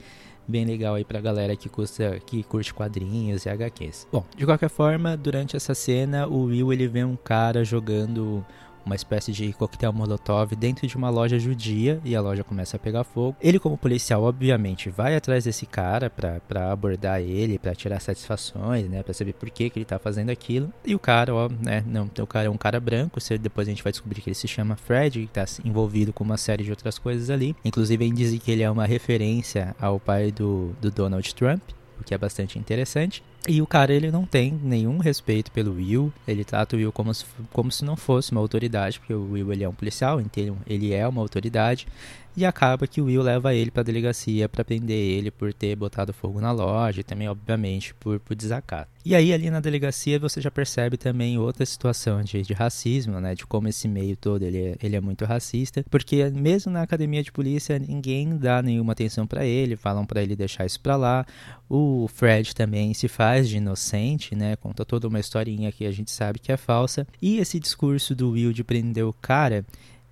bem 0.49 0.65
legal 0.65 0.95
aí 0.95 1.05
pra 1.05 1.21
galera 1.21 1.55
que, 1.55 1.69
custa, 1.69 2.19
que 2.25 2.43
curte 2.43 2.73
quadrinhos 2.73 3.45
e 3.45 3.49
HQs. 3.49 4.07
Bom, 4.11 4.25
de 4.35 4.45
qualquer 4.45 4.69
forma, 4.69 5.15
durante 5.15 5.55
essa 5.55 5.75
cena, 5.75 6.27
o 6.27 6.45
Will 6.45 6.73
ele 6.73 6.87
vê 6.87 7.03
um 7.03 7.15
cara 7.15 7.63
jogando 7.63 8.43
uma 8.85 8.95
espécie 8.95 9.31
de 9.31 9.53
coquetel 9.53 9.93
molotov 9.93 10.55
dentro 10.55 10.87
de 10.87 10.95
uma 10.95 11.09
loja 11.09 11.39
judia 11.39 11.99
e 12.03 12.15
a 12.15 12.21
loja 12.21 12.43
começa 12.43 12.77
a 12.77 12.79
pegar 12.79 13.03
fogo. 13.03 13.35
Ele, 13.41 13.59
como 13.59 13.77
policial, 13.77 14.23
obviamente, 14.23 14.89
vai 14.89 15.15
atrás 15.15 15.43
desse 15.43 15.65
cara 15.65 16.09
para 16.09 16.71
abordar 16.71 17.21
ele, 17.21 17.59
para 17.59 17.75
tirar 17.75 17.99
satisfações, 17.99 18.89
né, 18.89 19.03
para 19.03 19.13
saber 19.13 19.33
por 19.33 19.49
que, 19.49 19.69
que 19.69 19.79
ele 19.79 19.85
tá 19.85 19.99
fazendo 19.99 20.29
aquilo. 20.29 20.71
E 20.85 20.95
o 20.95 20.99
cara, 20.99 21.33
ó, 21.33 21.49
né, 21.49 21.83
não, 21.85 22.09
o 22.19 22.27
cara 22.27 22.47
é 22.47 22.49
um 22.49 22.57
cara 22.57 22.79
branco, 22.79 23.19
depois 23.39 23.67
a 23.67 23.71
gente 23.71 23.83
vai 23.83 23.91
descobrir 23.91 24.21
que 24.21 24.29
ele 24.29 24.35
se 24.35 24.47
chama 24.47 24.75
Fred, 24.75 25.27
que 25.27 25.33
tá 25.33 25.45
envolvido 25.63 26.11
com 26.13 26.23
uma 26.23 26.37
série 26.37 26.63
de 26.63 26.69
outras 26.69 26.97
coisas 26.97 27.29
ali. 27.29 27.55
Inclusive, 27.63 28.03
ele 28.05 28.13
diz 28.13 28.39
que 28.39 28.51
ele 28.51 28.63
é 28.63 28.69
uma 28.69 28.85
referência 28.85 29.75
ao 29.79 29.99
pai 29.99 30.31
do, 30.31 30.75
do 30.81 30.89
Donald 30.91 31.33
Trump 31.35 31.61
o 31.99 32.03
que 32.03 32.13
é 32.13 32.17
bastante 32.17 32.57
interessante. 32.57 33.23
E 33.47 33.61
o 33.61 33.67
cara 33.67 33.93
ele 33.93 34.11
não 34.11 34.25
tem 34.25 34.59
nenhum 34.61 34.97
respeito 34.97 35.49
pelo 35.51 35.73
Will, 35.73 36.11
ele 36.27 36.43
trata 36.43 36.75
o 36.75 36.79
Will 36.79 36.91
como 36.91 37.13
se, 37.13 37.25
como 37.51 37.71
se 37.71 37.85
não 37.85 37.95
fosse 37.95 38.31
uma 38.31 38.41
autoridade, 38.41 38.99
porque 38.99 39.13
o 39.13 39.31
Will 39.31 39.51
ele 39.53 39.63
é 39.63 39.69
um 39.69 39.73
policial, 39.73 40.19
então 40.19 40.57
ele 40.67 40.93
é 40.93 41.07
uma 41.07 41.21
autoridade, 41.21 41.87
e 42.35 42.45
acaba 42.45 42.87
que 42.87 43.01
o 43.01 43.05
Will 43.05 43.21
leva 43.21 43.53
ele 43.53 43.71
para 43.71 43.81
a 43.81 43.83
delegacia 43.83 44.47
para 44.47 44.63
prender 44.63 44.97
ele 44.97 45.31
por 45.31 45.53
ter 45.53 45.75
botado 45.75 46.13
fogo 46.13 46.39
na 46.39 46.51
loja 46.51 47.01
e 47.01 47.03
também, 47.03 47.27
obviamente, 47.27 47.93
por, 47.95 48.19
por 48.19 48.35
desacato. 48.35 48.89
E 49.03 49.15
aí, 49.15 49.33
ali 49.33 49.49
na 49.49 49.59
delegacia, 49.59 50.19
você 50.19 50.39
já 50.41 50.51
percebe 50.51 50.97
também 50.97 51.37
outra 51.37 51.65
situação 51.65 52.21
de, 52.21 52.41
de 52.41 52.53
racismo, 52.53 53.19
né? 53.19 53.33
De 53.33 53.45
como 53.45 53.67
esse 53.67 53.87
meio 53.87 54.15
todo 54.15 54.43
ele 54.43 54.57
é, 54.57 54.77
ele 54.83 54.95
é 54.95 55.01
muito 55.01 55.25
racista, 55.25 55.83
porque 55.89 56.29
mesmo 56.29 56.71
na 56.71 56.81
academia 56.81 57.23
de 57.23 57.31
polícia, 57.31 57.79
ninguém 57.79 58.37
dá 58.37 58.61
nenhuma 58.61 58.93
atenção 58.93 59.25
para 59.25 59.45
ele, 59.45 59.75
falam 59.75 60.05
para 60.05 60.21
ele 60.21 60.35
deixar 60.35 60.65
isso 60.65 60.79
para 60.79 60.95
lá. 60.95 61.25
O 61.69 62.07
Fred 62.07 62.53
também 62.53 62.93
se 62.93 63.07
faz 63.07 63.47
de 63.47 63.57
inocente, 63.57 64.35
né? 64.35 64.55
Conta 64.55 64.85
toda 64.85 65.07
uma 65.07 65.19
historinha 65.19 65.71
que 65.71 65.85
a 65.85 65.91
gente 65.91 66.11
sabe 66.11 66.39
que 66.39 66.51
é 66.51 66.57
falsa. 66.57 67.07
E 67.21 67.37
esse 67.37 67.59
discurso 67.59 68.13
do 68.13 68.31
Will 68.31 68.53
de 68.53 68.63
prender 68.63 69.05
o 69.05 69.13
cara 69.13 69.65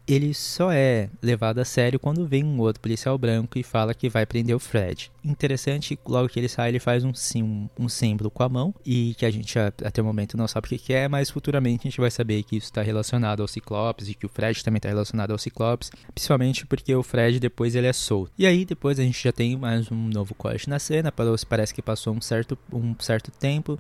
ele 0.07 0.33
só 0.33 0.71
é 0.71 1.09
levado 1.21 1.59
a 1.59 1.65
sério 1.65 1.99
quando 1.99 2.25
vem 2.25 2.43
um 2.43 2.59
outro 2.59 2.81
policial 2.81 3.17
branco 3.17 3.59
e 3.59 3.63
fala 3.63 3.93
que 3.93 4.07
vai 4.07 4.25
prender 4.25 4.55
o 4.55 4.59
Fred. 4.59 5.11
Interessante, 5.23 5.99
logo 6.07 6.29
que 6.29 6.39
ele 6.39 6.47
sai, 6.47 6.69
ele 6.69 6.79
faz 6.79 7.03
um, 7.03 7.13
sim, 7.13 7.69
um 7.77 7.89
símbolo 7.89 8.31
com 8.31 8.41
a 8.41 8.47
mão 8.47 8.73
e 8.85 9.13
que 9.15 9.25
a 9.25 9.29
gente 9.31 9.59
até 9.59 10.01
o 10.01 10.05
momento 10.05 10.37
não 10.37 10.47
sabe 10.47 10.67
o 10.67 10.79
que 10.79 10.93
é, 10.93 11.09
mas 11.09 11.29
futuramente 11.29 11.87
a 11.87 11.89
gente 11.89 11.99
vai 11.99 12.09
saber 12.09 12.43
que 12.43 12.55
isso 12.55 12.67
está 12.67 12.81
relacionado 12.81 13.41
ao 13.41 13.47
Ciclopes 13.47 14.07
e 14.07 14.13
que 14.13 14.25
o 14.25 14.29
Fred 14.29 14.63
também 14.63 14.77
está 14.77 14.87
relacionado 14.87 15.31
ao 15.31 15.37
Ciclopes, 15.37 15.91
principalmente 16.13 16.65
porque 16.65 16.95
o 16.95 17.03
Fred 17.03 17.39
depois 17.39 17.75
ele 17.75 17.87
é 17.87 17.93
solto. 17.93 18.31
E 18.37 18.47
aí 18.47 18.63
depois 18.63 18.99
a 18.99 19.03
gente 19.03 19.21
já 19.21 19.33
tem 19.33 19.57
mais 19.57 19.91
um 19.91 20.07
novo 20.07 20.33
corte 20.33 20.69
na 20.69 20.79
cena, 20.79 21.13
parece 21.49 21.73
que 21.73 21.81
passou 21.81 22.13
um 22.13 22.21
certo, 22.21 22.57
um 22.71 22.95
certo 22.99 23.29
tempo, 23.31 23.77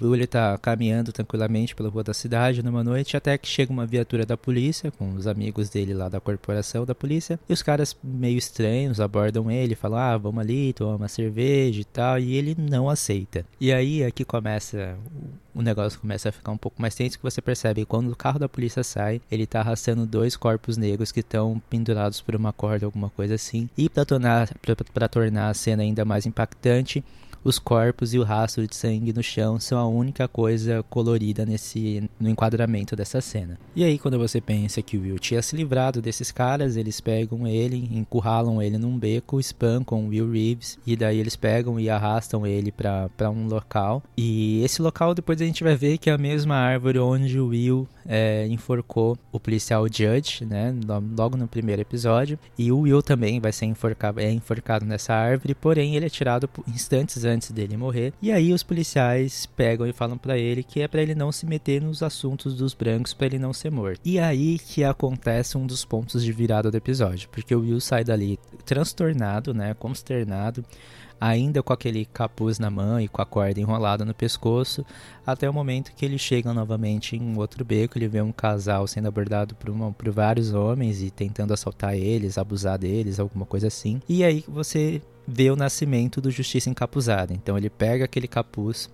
o 0.00 0.10
Will 0.10 0.24
está 0.24 0.56
caminhando 0.58 1.12
tranquilamente 1.12 1.74
pela 1.74 1.88
rua 1.88 2.04
da 2.04 2.14
cidade 2.14 2.62
numa 2.62 2.84
noite, 2.84 3.16
até 3.16 3.36
que 3.36 3.48
chega 3.48 3.72
uma 3.72 3.86
viatura 3.86 4.24
da 4.24 4.36
polícia, 4.36 4.90
com 4.90 5.14
os 5.14 5.26
amigos 5.26 5.68
dele 5.68 5.94
lá 5.94 6.08
da 6.08 6.20
corporação 6.20 6.84
da 6.84 6.94
polícia, 6.94 7.38
e 7.48 7.52
os 7.52 7.62
caras 7.62 7.96
meio 8.02 8.38
estranhos 8.38 9.00
abordam 9.00 9.50
ele, 9.50 9.74
falam, 9.74 9.98
ah, 9.98 10.16
vamos 10.16 10.40
ali, 10.40 10.72
toma 10.72 10.96
uma 10.96 11.08
cerveja 11.08 11.80
e 11.80 11.84
tal, 11.84 12.18
e 12.18 12.34
ele 12.34 12.56
não 12.58 12.88
aceita. 12.88 13.44
E 13.60 13.72
aí 13.72 14.02
é 14.02 14.10
que 14.10 14.24
começa 14.24 14.96
o 15.58 15.62
negócio 15.62 15.98
começa 15.98 16.28
a 16.28 16.32
ficar 16.32 16.52
um 16.52 16.56
pouco 16.56 16.80
mais 16.80 16.94
tenso 16.94 17.18
que 17.18 17.22
você 17.22 17.42
percebe 17.42 17.84
quando 17.84 18.12
o 18.12 18.16
carro 18.16 18.38
da 18.38 18.48
polícia 18.48 18.84
sai, 18.84 19.20
ele 19.28 19.44
tá 19.44 19.58
arrastando 19.58 20.06
dois 20.06 20.36
corpos 20.36 20.76
negros 20.76 21.10
que 21.10 21.18
estão 21.18 21.60
pendurados 21.68 22.20
por 22.20 22.36
uma 22.36 22.52
corda, 22.52 22.86
alguma 22.86 23.10
coisa 23.10 23.34
assim. 23.34 23.68
E 23.76 23.88
para 23.88 24.04
tornar, 24.04 24.48
pra, 24.94 25.08
tornar 25.08 25.48
a 25.48 25.54
cena 25.54 25.82
ainda 25.82 26.04
mais 26.04 26.26
impactante, 26.26 27.02
os 27.42 27.58
corpos 27.58 28.14
e 28.14 28.18
o 28.18 28.22
rastro 28.22 28.66
de 28.66 28.74
sangue 28.74 29.12
no 29.12 29.22
chão 29.22 29.58
são 29.58 29.78
a 29.78 29.86
única 29.86 30.26
coisa 30.28 30.84
colorida 30.88 31.46
nesse 31.46 32.08
no 32.18 32.28
enquadramento 32.28 32.94
dessa 32.96 33.20
cena. 33.20 33.58
E 33.74 33.84
aí 33.84 33.98
quando 33.98 34.18
você 34.18 34.40
pensa 34.40 34.82
que 34.82 34.96
o 34.96 35.02
Will 35.02 35.18
tinha 35.18 35.42
se 35.42 35.56
livrado 35.56 36.02
desses 36.02 36.30
caras, 36.30 36.76
eles 36.76 37.00
pegam 37.00 37.46
ele, 37.46 37.88
encurralam 37.92 38.62
ele 38.62 38.78
num 38.78 38.98
beco, 38.98 39.40
espancam 39.40 40.04
o 40.04 40.08
Will 40.08 40.30
Reeves 40.30 40.78
e 40.86 40.96
daí 40.96 41.18
eles 41.18 41.36
pegam 41.36 41.78
e 41.78 41.88
arrastam 41.88 42.46
ele 42.46 42.72
para 42.72 43.30
um 43.30 43.46
local. 43.46 44.02
E 44.16 44.62
esse 44.64 44.82
local 44.82 45.14
depois 45.14 45.40
a 45.40 45.44
gente 45.44 45.64
vai 45.64 45.76
ver 45.76 45.98
que 45.98 46.10
é 46.10 46.12
a 46.12 46.18
mesma 46.18 46.56
árvore 46.56 46.98
onde 46.98 47.38
o 47.38 47.48
Will 47.48 47.88
é, 48.08 48.46
enforcou 48.48 49.18
o 49.30 49.38
policial 49.38 49.84
Judge, 49.86 50.46
né, 50.46 50.74
logo 51.16 51.36
no 51.36 51.46
primeiro 51.46 51.82
episódio. 51.82 52.38
E 52.58 52.72
o 52.72 52.80
Will 52.80 53.02
também 53.02 53.38
vai 53.38 53.52
ser 53.52 53.66
enforcado, 53.66 54.18
é 54.18 54.32
enforcado 54.32 54.86
nessa 54.86 55.12
árvore, 55.12 55.54
porém 55.54 55.94
ele 55.94 56.06
é 56.06 56.08
tirado 56.08 56.48
instantes 56.66 57.24
antes 57.24 57.50
dele 57.50 57.76
morrer. 57.76 58.14
E 58.22 58.32
aí 58.32 58.52
os 58.52 58.62
policiais 58.62 59.44
pegam 59.44 59.86
e 59.86 59.92
falam 59.92 60.16
para 60.16 60.38
ele 60.38 60.62
que 60.62 60.80
é 60.80 60.88
para 60.88 61.02
ele 61.02 61.14
não 61.14 61.30
se 61.30 61.44
meter 61.44 61.82
nos 61.82 62.02
assuntos 62.02 62.56
dos 62.56 62.72
brancos 62.72 63.12
para 63.12 63.26
ele 63.26 63.38
não 63.38 63.52
ser 63.52 63.70
morto. 63.70 64.00
E 64.04 64.18
aí 64.18 64.58
que 64.58 64.82
acontece 64.82 65.58
um 65.58 65.66
dos 65.66 65.84
pontos 65.84 66.24
de 66.24 66.32
virada 66.32 66.70
do 66.70 66.76
episódio, 66.76 67.28
porque 67.28 67.54
o 67.54 67.60
Will 67.60 67.80
sai 67.80 68.02
dali 68.02 68.38
transtornado, 68.64 69.52
né, 69.52 69.74
consternado, 69.74 70.64
ainda 71.20 71.62
com 71.62 71.72
aquele 71.72 72.04
capuz 72.04 72.58
na 72.58 72.70
mão 72.70 73.00
e 73.00 73.08
com 73.08 73.20
a 73.20 73.26
corda 73.26 73.60
enrolada 73.60 74.04
no 74.04 74.14
pescoço, 74.14 74.84
até 75.26 75.48
o 75.48 75.52
momento 75.52 75.92
que 75.94 76.04
ele 76.04 76.18
chega 76.18 76.52
novamente 76.54 77.16
em 77.16 77.22
um 77.22 77.38
outro 77.38 77.64
beco, 77.64 77.98
ele 77.98 78.08
vê 78.08 78.22
um 78.22 78.32
casal 78.32 78.86
sendo 78.86 79.08
abordado 79.08 79.54
por, 79.54 79.70
uma, 79.70 79.92
por 79.92 80.10
vários 80.10 80.52
homens 80.52 81.02
e 81.02 81.10
tentando 81.10 81.52
assaltar 81.52 81.94
eles, 81.94 82.38
abusar 82.38 82.78
deles, 82.78 83.18
alguma 83.20 83.44
coisa 83.44 83.66
assim. 83.66 84.00
E 84.08 84.24
aí 84.24 84.44
você 84.48 85.02
vê 85.26 85.50
o 85.50 85.56
nascimento 85.56 86.22
do 86.22 86.30
Justiça 86.30 86.70
Encapuzada. 86.70 87.34
Então 87.34 87.58
ele 87.58 87.68
pega 87.68 88.06
aquele 88.06 88.26
capuz, 88.26 88.88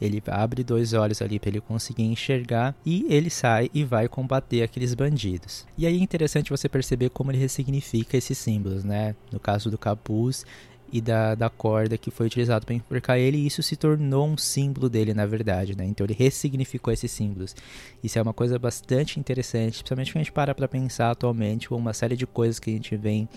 ele 0.00 0.22
abre 0.26 0.62
dois 0.62 0.92
olhos 0.92 1.22
ali 1.22 1.38
para 1.38 1.48
ele 1.48 1.60
conseguir 1.60 2.04
enxergar 2.04 2.76
e 2.84 3.06
ele 3.08 3.30
sai 3.30 3.70
e 3.72 3.84
vai 3.84 4.06
combater 4.06 4.62
aqueles 4.62 4.92
bandidos. 4.94 5.66
E 5.78 5.86
aí 5.86 5.98
é 5.98 6.02
interessante 6.02 6.50
você 6.50 6.68
perceber 6.68 7.08
como 7.08 7.30
ele 7.30 7.38
ressignifica 7.38 8.16
esses 8.16 8.36
símbolos, 8.36 8.84
né? 8.84 9.16
No 9.32 9.40
caso 9.40 9.70
do 9.70 9.78
capuz, 9.78 10.44
e 10.92 11.00
da, 11.00 11.34
da 11.34 11.50
corda 11.50 11.98
que 11.98 12.10
foi 12.10 12.26
utilizado 12.26 12.64
para 12.64 12.74
enforcar 12.74 13.18
ele, 13.18 13.38
e 13.38 13.46
isso 13.46 13.62
se 13.62 13.76
tornou 13.76 14.26
um 14.26 14.36
símbolo 14.36 14.88
dele, 14.88 15.12
na 15.14 15.26
verdade, 15.26 15.76
né? 15.76 15.84
Então 15.84 16.04
ele 16.06 16.14
ressignificou 16.14 16.92
esses 16.92 17.10
símbolos. 17.10 17.54
Isso 18.02 18.18
é 18.18 18.22
uma 18.22 18.32
coisa 18.32 18.58
bastante 18.58 19.20
interessante, 19.20 19.78
principalmente 19.78 20.12
quando 20.12 20.20
a 20.20 20.24
gente 20.24 20.32
para 20.32 20.54
para 20.54 20.68
pensar 20.68 21.10
atualmente 21.10 21.68
com 21.68 21.76
uma 21.76 21.92
série 21.92 22.16
de 22.16 22.26
coisas 22.26 22.58
que 22.58 22.70
a 22.70 22.72
gente 22.72 22.96
vem 22.96 23.28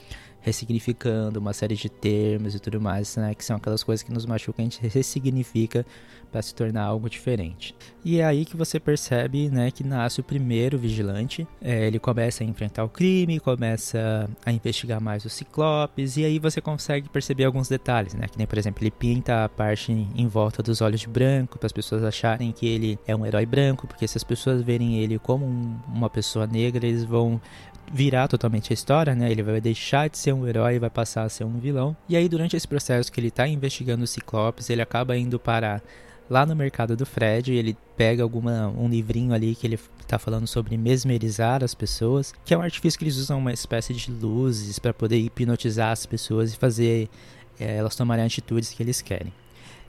ressignificando, 0.42 1.40
uma 1.40 1.54
série 1.54 1.76
de 1.76 1.90
termos 1.90 2.56
e 2.56 2.60
tudo 2.60 2.82
mais, 2.82 3.16
né? 3.16 3.34
Que 3.36 3.46
são 3.46 3.58
aquelas 3.58 3.84
coisas 3.84 4.04
que 4.04 4.12
nos 4.12 4.26
machucam, 4.26 4.66
a 4.66 4.70
gente 4.70 4.82
ressignifica 4.88 5.86
para 6.32 6.42
se 6.42 6.56
tornar 6.56 6.84
algo 6.84 7.10
diferente. 7.10 7.76
E 8.04 8.20
é 8.20 8.26
aí 8.26 8.46
que 8.46 8.56
você 8.56 8.80
percebe, 8.80 9.50
né, 9.50 9.70
que 9.70 9.84
nasce 9.84 10.22
o 10.22 10.24
primeiro 10.24 10.78
vigilante. 10.78 11.46
É, 11.62 11.86
ele 11.86 12.00
começa 12.00 12.44
a 12.44 12.48
enfrentar 12.48 12.84
o 12.84 12.90
crime, 12.90 13.40
começa 13.40 14.30
a 14.46 14.52
investigar 14.52 15.02
mais 15.02 15.26
os 15.26 15.34
ciclopes, 15.34 16.18
e 16.18 16.24
aí 16.24 16.40
você 16.40 16.62
consegue 16.62 17.10
perceber 17.10 17.44
alguns 17.44 17.68
detalhes, 17.68 18.14
né? 18.14 18.28
Que 18.28 18.38
nem, 18.38 18.48
por 18.48 18.58
exemplo, 18.58 18.82
ele 18.82 18.92
pinta 18.92 19.44
a 19.44 19.50
parte 19.50 19.92
em 19.92 20.28
volta 20.28 20.64
dos 20.64 20.82
olhos 20.82 21.02
de 21.02 21.08
branco 21.08 21.60
para 21.60 21.66
as 21.68 21.74
pessoas 21.74 22.04
acharem 22.04 22.52
que 22.52 22.66
ele 22.66 22.98
é 23.06 23.16
um 23.16 23.26
herói 23.26 23.46
branco, 23.46 23.86
porque 23.86 24.08
se 24.08 24.18
as 24.18 24.24
pessoas 24.24 24.62
verem 24.62 25.00
ele 25.00 25.20
como 25.20 25.46
um, 25.46 25.78
uma 25.88 26.10
pessoa 26.10 26.48
negra, 26.48 26.88
eles 26.88 27.04
vão 27.04 27.42
virar 27.94 28.28
totalmente 28.28 28.72
a 28.72 28.74
história, 28.74 29.14
né? 29.14 29.32
Ele 29.32 29.44
vai 29.44 29.60
deixar 29.60 30.10
de 30.10 30.18
ser 30.18 30.34
um 30.34 30.48
herói 30.48 30.76
e 30.76 30.80
vai 30.80 30.90
passar 30.90 31.24
a 31.24 31.30
ser 31.30 31.44
um 31.44 31.60
vilão. 31.60 31.96
E 32.08 32.16
aí, 32.16 32.28
durante 32.30 32.56
esse 32.56 32.68
processo 32.68 33.12
que 33.12 33.20
ele 33.20 33.28
está 33.28 33.48
investigando 33.48 34.04
os 34.04 34.10
Ciclopes, 34.10 34.70
ele 34.70 34.82
acaba 34.82 35.18
indo 35.18 35.40
parar 35.40 35.82
lá 36.30 36.46
no 36.46 36.56
mercado 36.56 36.96
do 36.96 37.06
Fred, 37.06 37.54
ele 37.54 37.76
pega 37.98 38.24
alguma, 38.24 38.70
um 38.70 38.88
livrinho 38.88 39.34
ali 39.34 39.54
que 39.54 39.68
ele 39.68 39.78
está 40.00 40.18
falando 40.18 40.48
sobre 40.48 40.78
mesmerizar 40.78 41.62
as 41.62 41.76
pessoas, 41.76 42.34
que 42.46 42.54
é 42.54 42.58
um 42.58 42.62
artifício 42.62 42.98
que 42.98 43.04
eles 43.04 43.18
usam 43.18 43.38
uma 43.38 43.52
espécie 43.52 43.94
de 43.94 44.10
luzes 44.10 44.80
para 44.80 44.94
poder 44.94 45.20
hipnotizar 45.20 45.92
as 45.92 46.06
pessoas 46.06 46.54
e 46.54 46.58
fazer 46.58 47.10
é, 47.60 47.76
elas 47.76 47.98
tomarem 47.98 48.24
atitudes 48.24 48.70
que 48.70 48.82
eles 48.82 49.02
querem. 49.02 49.34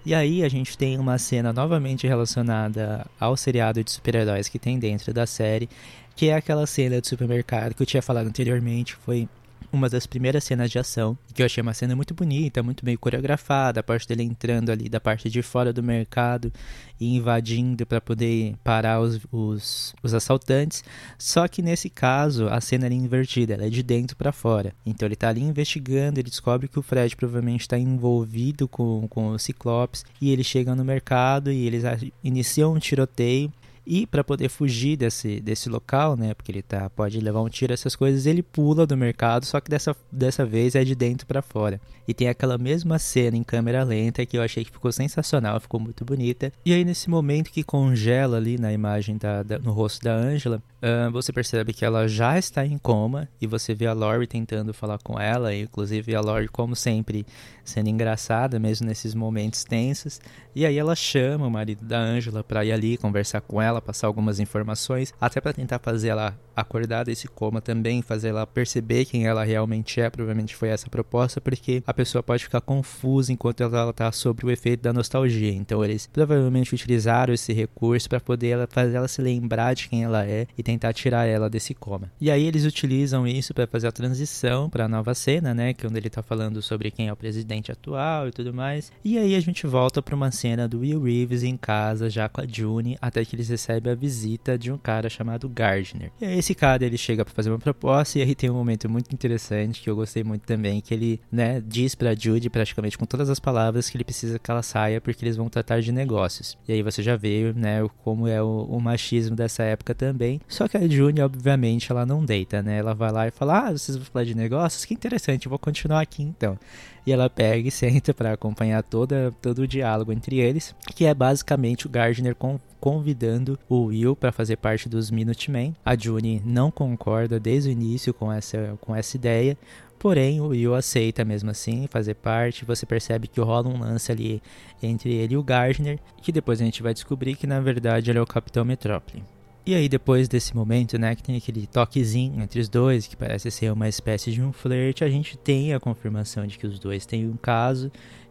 E 0.04 0.16
aí 0.16 0.42
a 0.42 0.49
gente 0.49 0.76
tem 0.76 0.99
uma 0.99 1.16
cena 1.16 1.52
novamente 1.52 2.09
relacionada 2.09 3.06
ao 3.21 3.37
seriado 3.37 3.85
de 3.85 3.92
super-heróis 3.92 4.49
que 4.49 4.59
tem 4.59 4.76
dentro 4.80 5.14
da 5.14 5.26
série, 5.26 5.68
que 6.14 6.28
é 6.28 6.35
aquela 6.35 6.66
cena 6.66 7.00
de 7.00 7.09
supermercado 7.09 7.75
que 7.75 7.83
eu 7.83 7.87
tinha 7.87 8.02
falado 8.02 8.26
anteriormente, 8.26 8.95
foi 8.95 9.28
uma 9.73 9.88
das 9.88 10.07
primeiras 10.07 10.45
cenas 10.45 10.71
de 10.71 10.78
ação, 10.78 11.16
que 11.33 11.40
eu 11.40 11.47
achei 11.47 11.62
uma 11.62 11.73
cena 11.73 11.97
muito 11.97 12.12
bonita, 12.12 12.62
muito 12.62 12.85
bem 12.85 12.95
coreografada, 12.95 13.81
a 13.81 13.83
parte 13.83 14.07
dele 14.07 14.23
entrando 14.23 14.71
ali 14.71 14.88
da 14.88 15.00
parte 15.00 15.31
de 15.31 15.40
fora 15.40 15.73
do 15.73 15.83
mercado 15.83 16.52
e 17.00 17.16
invadindo 17.16 17.87
para 17.87 18.00
poder 18.00 18.54
parar 18.62 19.00
os, 19.00 19.19
os, 19.33 19.95
os, 20.02 20.12
assaltantes. 20.12 20.85
Só 21.19 21.49
que 21.49 21.62
nesse 21.62 21.88
caso 21.88 22.49
a 22.49 22.61
cena 22.61 22.87
é 22.87 22.92
invertida, 22.92 23.54
ela 23.54 23.66
é 23.66 23.71
de 23.71 23.83
dentro 23.83 24.14
para 24.14 24.31
fora. 24.31 24.75
Então 24.85 25.07
ele 25.07 25.14
está 25.14 25.31
ali 25.31 25.40
investigando, 25.40 26.21
ele 26.21 26.28
descobre 26.28 26.69
que 26.69 26.78
o 26.78 26.83
Fred 26.83 27.16
provavelmente 27.16 27.62
está 27.62 27.78
envolvido 27.78 28.69
com, 28.69 29.09
com 29.09 29.28
o 29.28 29.38
Ciclopes 29.38 30.04
e 30.21 30.31
ele 30.31 30.45
chega 30.45 30.75
no 30.75 30.85
mercado 30.85 31.50
e 31.50 31.66
eles 31.66 31.83
iniciam 32.23 32.75
um 32.75 32.78
tiroteio 32.78 33.50
e 33.86 34.06
para 34.06 34.22
poder 34.22 34.48
fugir 34.48 34.96
desse, 34.96 35.40
desse 35.40 35.68
local, 35.68 36.16
né, 36.16 36.34
porque 36.34 36.52
ele 36.52 36.62
tá, 36.62 36.88
pode 36.90 37.20
levar 37.20 37.40
um 37.40 37.48
tiro, 37.48 37.72
essas 37.72 37.96
coisas, 37.96 38.26
ele 38.26 38.42
pula 38.42 38.86
do 38.86 38.96
mercado, 38.96 39.44
só 39.44 39.60
que 39.60 39.70
dessa, 39.70 39.96
dessa 40.10 40.44
vez 40.44 40.74
é 40.74 40.84
de 40.84 40.94
dentro 40.94 41.26
para 41.26 41.42
fora. 41.42 41.80
E 42.06 42.14
tem 42.14 42.28
aquela 42.28 42.58
mesma 42.58 42.98
cena 42.98 43.36
em 43.36 43.42
câmera 43.42 43.82
lenta 43.84 44.24
que 44.26 44.36
eu 44.36 44.42
achei 44.42 44.64
que 44.64 44.70
ficou 44.70 44.90
sensacional, 44.92 45.60
ficou 45.60 45.78
muito 45.80 46.04
bonita. 46.04 46.52
E 46.64 46.72
aí 46.72 46.84
nesse 46.84 47.08
momento 47.08 47.50
que 47.50 47.62
congela 47.62 48.36
ali 48.36 48.58
na 48.58 48.72
imagem 48.72 49.16
da, 49.16 49.42
da 49.42 49.58
no 49.58 49.72
rosto 49.72 50.02
da 50.02 50.14
Angela, 50.14 50.62
uh, 50.82 51.10
você 51.10 51.32
percebe 51.32 51.72
que 51.72 51.84
ela 51.84 52.08
já 52.08 52.38
está 52.38 52.66
em 52.66 52.78
coma 52.78 53.28
e 53.40 53.46
você 53.46 53.74
vê 53.74 53.86
a 53.86 53.92
Lori 53.92 54.26
tentando 54.26 54.74
falar 54.74 54.98
com 54.98 55.18
ela, 55.18 55.54
e 55.54 55.62
inclusive 55.62 56.14
a 56.14 56.20
Lori 56.20 56.48
como 56.48 56.74
sempre 56.74 57.24
sendo 57.64 57.88
engraçada 57.88 58.58
mesmo 58.58 58.86
nesses 58.86 59.14
momentos 59.14 59.64
tensos. 59.64 60.20
E 60.54 60.66
aí 60.66 60.76
ela 60.76 60.94
chama 60.94 61.46
o 61.46 61.50
marido 61.50 61.84
da 61.84 61.98
Angela 61.98 62.42
para 62.42 62.64
ir 62.64 62.72
ali 62.72 62.96
conversar 62.96 63.40
com 63.40 63.62
ela, 63.62 63.71
passar 63.80 64.06
algumas 64.06 64.40
informações, 64.40 65.14
até 65.20 65.40
para 65.40 65.52
tentar 65.52 65.78
fazer 65.78 66.08
ela 66.08 66.38
acordar 66.54 67.04
desse 67.04 67.28
coma 67.28 67.60
também, 67.60 68.02
fazer 68.02 68.28
ela 68.28 68.46
perceber 68.46 69.04
quem 69.04 69.26
ela 69.26 69.44
realmente 69.44 70.00
é. 70.00 70.10
Provavelmente 70.10 70.54
foi 70.54 70.68
essa 70.68 70.86
a 70.86 70.90
proposta, 70.90 71.40
porque 71.40 71.82
a 71.86 71.94
pessoa 71.94 72.22
pode 72.22 72.44
ficar 72.44 72.60
confusa 72.60 73.32
enquanto 73.32 73.62
ela 73.62 73.90
está 73.90 74.10
sobre 74.12 74.46
o 74.46 74.50
efeito 74.50 74.82
da 74.82 74.92
nostalgia. 74.92 75.52
Então 75.52 75.84
eles 75.84 76.08
provavelmente 76.12 76.74
utilizaram 76.74 77.32
esse 77.32 77.52
recurso 77.52 78.08
para 78.08 78.20
poder 78.20 78.48
ela, 78.48 78.68
fazer 78.70 78.96
ela 78.96 79.08
se 79.08 79.22
lembrar 79.22 79.74
de 79.74 79.88
quem 79.88 80.04
ela 80.04 80.26
é 80.26 80.46
e 80.56 80.62
tentar 80.62 80.92
tirar 80.92 81.26
ela 81.26 81.48
desse 81.48 81.74
coma. 81.74 82.10
E 82.20 82.30
aí 82.30 82.44
eles 82.44 82.64
utilizam 82.64 83.26
isso 83.26 83.54
para 83.54 83.66
fazer 83.66 83.88
a 83.88 83.92
transição 83.92 84.68
para 84.68 84.84
a 84.84 84.88
nova 84.88 85.14
cena, 85.14 85.54
né, 85.54 85.72
que 85.72 85.86
é 85.86 85.88
onde 85.88 85.98
ele 85.98 86.08
está 86.08 86.22
falando 86.22 86.60
sobre 86.62 86.90
quem 86.90 87.08
é 87.08 87.12
o 87.12 87.16
presidente 87.16 87.72
atual 87.72 88.28
e 88.28 88.32
tudo 88.32 88.52
mais. 88.52 88.92
E 89.04 89.18
aí 89.18 89.34
a 89.34 89.40
gente 89.40 89.66
volta 89.66 90.02
para 90.02 90.14
uma 90.14 90.30
cena 90.30 90.68
do 90.68 90.80
Will 90.80 91.02
Reeves 91.02 91.42
em 91.42 91.56
casa 91.56 92.10
já 92.10 92.28
com 92.28 92.40
a 92.40 92.46
June, 92.46 92.96
até 93.00 93.24
que 93.24 93.34
eles 93.34 93.48
recebe 93.62 93.90
a 93.90 93.95
visita 93.95 94.59
de 94.59 94.73
um 94.73 94.76
cara 94.76 95.09
chamado 95.09 95.49
Gardner. 95.49 96.11
E 96.21 96.25
aí 96.25 96.38
esse 96.38 96.54
cara 96.54 96.85
ele 96.85 96.99
chega 96.99 97.25
para 97.25 97.33
fazer 97.33 97.50
uma 97.50 97.59
proposta 97.59 98.19
e 98.19 98.23
aí 98.23 98.35
tem 98.35 98.50
um 98.50 98.54
momento 98.54 98.88
muito 98.90 99.12
interessante 99.14 99.81
que 99.81 99.88
eu 99.88 99.95
gostei 99.95 100.25
muito 100.25 100.42
também, 100.42 100.81
que 100.81 100.92
ele, 100.92 101.21
né, 101.31 101.62
diz 101.64 101.95
para 101.95 102.14
Judy 102.14 102.50
praticamente 102.50 102.99
com 102.99 103.07
todas 103.07 103.31
as 103.31 103.38
palavras 103.38 103.88
que 103.88 103.97
ele 103.97 104.04
precisa 104.04 104.38
que 104.38 104.50
ela 104.50 104.62
saia 104.62 105.00
porque 105.00 105.25
eles 105.25 105.37
vão 105.37 105.49
tratar 105.49 105.81
de 105.81 105.92
negócios. 105.92 106.59
E 106.66 106.73
aí 106.73 106.83
você 106.83 107.02
já 107.02 107.16
vê, 107.16 107.52
né, 107.54 107.88
como 108.02 108.26
é 108.26 108.42
o, 108.42 108.66
o 108.69 108.81
machismo 108.81 109.37
dessa 109.37 109.62
época 109.62 109.95
também. 109.95 110.40
Só 110.49 110.66
que 110.66 110.76
a 110.76 110.88
Judy, 110.88 111.21
obviamente, 111.21 111.90
ela 111.92 112.04
não 112.04 112.25
deita, 112.25 112.62
né? 112.62 112.78
Ela 112.78 112.95
vai 112.95 113.12
lá 113.12 113.28
e 113.28 113.31
fala: 113.31 113.69
"Ah, 113.69 113.73
vocês 113.73 113.97
vão 113.97 114.04
falar 114.07 114.25
de 114.25 114.35
negócios? 114.35 114.85
Que 114.85 114.95
interessante, 114.95 115.47
eu 115.47 115.50
vou 115.50 115.59
continuar 115.59 116.00
aqui 116.00 116.23
então" 116.23 116.59
e 117.06 117.12
ela 117.12 117.28
pega 117.28 117.68
e 117.68 117.71
senta 117.71 118.14
para 118.14 118.32
acompanhar 118.32 118.82
toda, 118.82 119.32
todo 119.42 119.61
o 119.61 119.66
diálogo 119.66 120.12
entre 120.12 120.38
eles, 120.38 120.75
que 120.94 121.04
é 121.04 121.14
basicamente 121.14 121.87
o 121.87 121.90
Gardner 121.90 122.35
com, 122.35 122.59
convidando 122.80 123.59
o 123.68 123.87
Will 123.87 124.16
para 124.16 124.32
fazer 124.32 124.56
parte 124.56 124.88
dos 124.88 125.11
Minutemen. 125.11 125.75
A 125.85 125.97
June 125.97 126.42
não 126.44 126.71
concorda 126.71 127.38
desde 127.38 127.71
o 127.71 127.73
início 127.73 128.12
com 128.12 128.32
essa, 128.32 128.78
com 128.80 128.94
essa 128.94 129.16
ideia, 129.16 129.56
Porém, 130.02 130.40
o 130.40 130.49
Will 130.49 130.75
aceita 130.75 131.25
mesmo 131.25 131.49
assim 131.49 131.87
fazer 131.87 132.14
parte. 132.14 132.64
Você 132.64 132.85
percebe 132.85 133.28
que 133.28 133.40
rola 133.40 133.68
um 133.68 133.78
lance 133.78 134.11
ali 134.11 134.42
entre 134.82 135.14
ele 135.14 135.35
e 135.35 135.37
o 135.37 135.44
Gardner, 135.44 135.97
que 136.21 136.32
depois 136.32 136.61
a 136.61 136.64
gente 136.64 136.82
vai 136.82 136.92
descobrir 136.92 137.37
que 137.37 137.47
na 137.47 137.61
verdade 137.61 138.11
ele 138.11 138.18
é 138.18 138.21
o 138.21 138.26
Capitão 138.26 138.64
Metrópole. 138.64 139.23
E 139.64 139.76
aí 139.76 139.88
depois 139.88 140.26
desse 140.26 140.57
momento, 140.57 140.99
né, 140.99 141.14
que 141.14 141.23
tem 141.23 141.37
aquele 141.37 141.69
toquezinho 141.69 142.42
entre 142.42 142.61
os 142.61 142.69
dois, 142.69 143.07
que 143.07 143.16
parece 143.16 143.49
ser 143.49 143.73
uma 143.73 143.88
espécie 143.88 144.33
de 144.33 144.42
um 144.42 144.52
flerte, 144.52 145.04
a 145.04 145.09
gente 145.09 145.37
tem 145.37 145.73
a 145.73 145.78
confirmação 145.78 146.45
de 146.47 146.59
que 146.59 146.66
os 146.66 146.81
dois 146.81 147.07
têm 147.07 147.28
um 147.28 147.37
caso. 147.37 147.90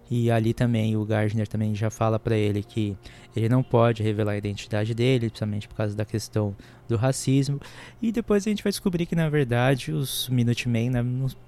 E 0.09 0.29
ali 0.29 0.53
também 0.53 0.97
o 0.97 1.05
Gardner 1.05 1.47
também 1.47 1.73
já 1.73 1.89
fala 1.89 2.19
para 2.19 2.35
ele 2.35 2.61
que 2.61 2.97
ele 3.33 3.47
não 3.47 3.63
pode 3.63 4.03
revelar 4.03 4.33
a 4.33 4.37
identidade 4.37 4.93
dele, 4.93 5.29
principalmente 5.29 5.69
por 5.69 5.75
causa 5.75 5.95
da 5.95 6.03
questão 6.03 6.53
do 6.91 6.97
racismo. 6.97 7.59
E 8.01 8.11
depois 8.11 8.45
a 8.45 8.49
gente 8.49 8.63
vai 8.63 8.71
descobrir 8.71 9.05
que 9.05 9.15
na 9.15 9.29
verdade 9.29 9.91
os 9.91 10.29
Minutemen 10.29 10.89
né, 10.89 11.03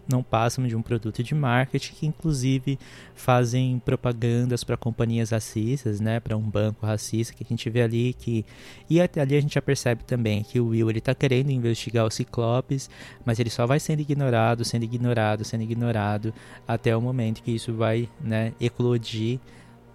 não, 0.10 0.24
passam 0.24 0.66
de 0.66 0.76
um 0.76 0.82
produto 0.82 1.24
de 1.24 1.36
marketing 1.36 1.94
que 1.94 2.06
inclusive 2.06 2.80
fazem 3.14 3.80
propagandas 3.80 4.64
para 4.64 4.76
companhias 4.76 5.32
racistas, 5.32 6.00
né, 6.00 6.20
para 6.20 6.36
um 6.36 6.42
banco 6.42 6.86
racista 6.86 7.34
que 7.34 7.44
a 7.44 7.48
gente 7.48 7.70
vê 7.70 7.82
ali 7.82 8.14
que 8.14 8.46
e 8.90 9.02
até 9.02 9.22
ali 9.22 9.36
a 9.36 9.42
gente 9.42 9.54
já 9.54 9.62
percebe 9.62 10.04
também 10.04 10.44
que 10.44 10.60
o 10.60 10.68
Will 10.68 10.90
ele 10.90 11.02
tá 11.02 11.14
querendo 11.14 11.52
investigar 11.52 12.06
os 12.06 12.16
Ciclopes, 12.16 12.90
mas 13.26 13.40
ele 13.40 13.50
só 13.50 13.66
vai 13.66 13.80
sendo 13.80 14.00
ignorado, 14.00 14.64
sendo 14.66 14.84
ignorado, 14.84 15.44
sendo 15.44 15.64
ignorado 15.64 16.34
até 16.68 16.96
o 16.96 17.02
momento 17.02 17.44
que 17.44 17.52
isso 17.52 17.74
vai, 17.74 18.10
né, 18.22 18.54
eclodir 18.60 19.40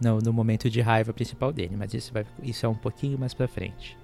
no, 0.01 0.19
no 0.19 0.33
momento 0.33 0.71
de 0.71 0.81
raiva 0.81 1.13
principal 1.13 1.53
dele, 1.53 1.75
mas 1.77 1.93
isso, 1.95 2.13
vai, 2.13 2.25
isso 2.43 2.65
é 2.65 2.69
um 2.69 2.75
pouquinho 2.75 3.19
mais 3.19 3.35
pra 3.35 3.49
frente. 3.49 3.97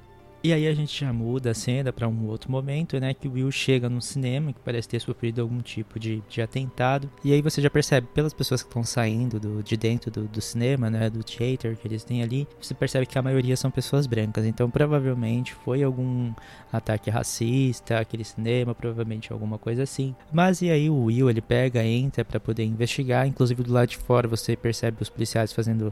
E 0.46 0.52
aí 0.52 0.68
a 0.68 0.74
gente 0.74 1.00
já 1.00 1.10
muda 1.10 1.52
a 1.52 1.54
cena 1.54 1.90
para 1.90 2.06
um 2.06 2.26
outro 2.26 2.52
momento, 2.52 3.00
né? 3.00 3.14
Que 3.14 3.26
o 3.26 3.32
Will 3.32 3.50
chega 3.50 3.88
num 3.88 4.02
cinema 4.02 4.52
que 4.52 4.60
parece 4.60 4.86
ter 4.86 5.00
sofrido 5.00 5.40
algum 5.40 5.62
tipo 5.62 5.98
de, 5.98 6.22
de 6.28 6.42
atentado. 6.42 7.10
E 7.24 7.32
aí 7.32 7.40
você 7.40 7.62
já 7.62 7.70
percebe 7.70 8.08
pelas 8.12 8.34
pessoas 8.34 8.62
que 8.62 8.68
estão 8.68 8.84
saindo 8.84 9.40
do, 9.40 9.62
de 9.62 9.74
dentro 9.74 10.10
do, 10.10 10.24
do, 10.28 10.42
cinema, 10.42 10.90
né? 10.90 11.08
Do 11.08 11.24
theater 11.24 11.78
que 11.78 11.88
eles 11.88 12.04
têm 12.04 12.22
ali, 12.22 12.46
você 12.60 12.74
percebe 12.74 13.06
que 13.06 13.18
a 13.18 13.22
maioria 13.22 13.56
são 13.56 13.70
pessoas 13.70 14.06
brancas. 14.06 14.44
Então 14.44 14.68
provavelmente 14.68 15.54
foi 15.54 15.82
algum 15.82 16.30
ataque 16.70 17.08
racista, 17.08 17.98
aquele 17.98 18.22
cinema, 18.22 18.74
provavelmente 18.74 19.32
alguma 19.32 19.56
coisa 19.56 19.84
assim. 19.84 20.14
Mas 20.30 20.60
e 20.60 20.68
aí 20.68 20.90
o 20.90 21.04
Will 21.04 21.30
ele 21.30 21.40
pega, 21.40 21.82
entra 21.82 22.22
para 22.22 22.38
poder 22.38 22.64
investigar. 22.64 23.26
Inclusive 23.26 23.62
do 23.62 23.72
lado 23.72 23.88
de 23.88 23.96
fora 23.96 24.28
você 24.28 24.54
percebe 24.54 24.98
os 25.00 25.08
policiais 25.08 25.54
fazendo 25.54 25.90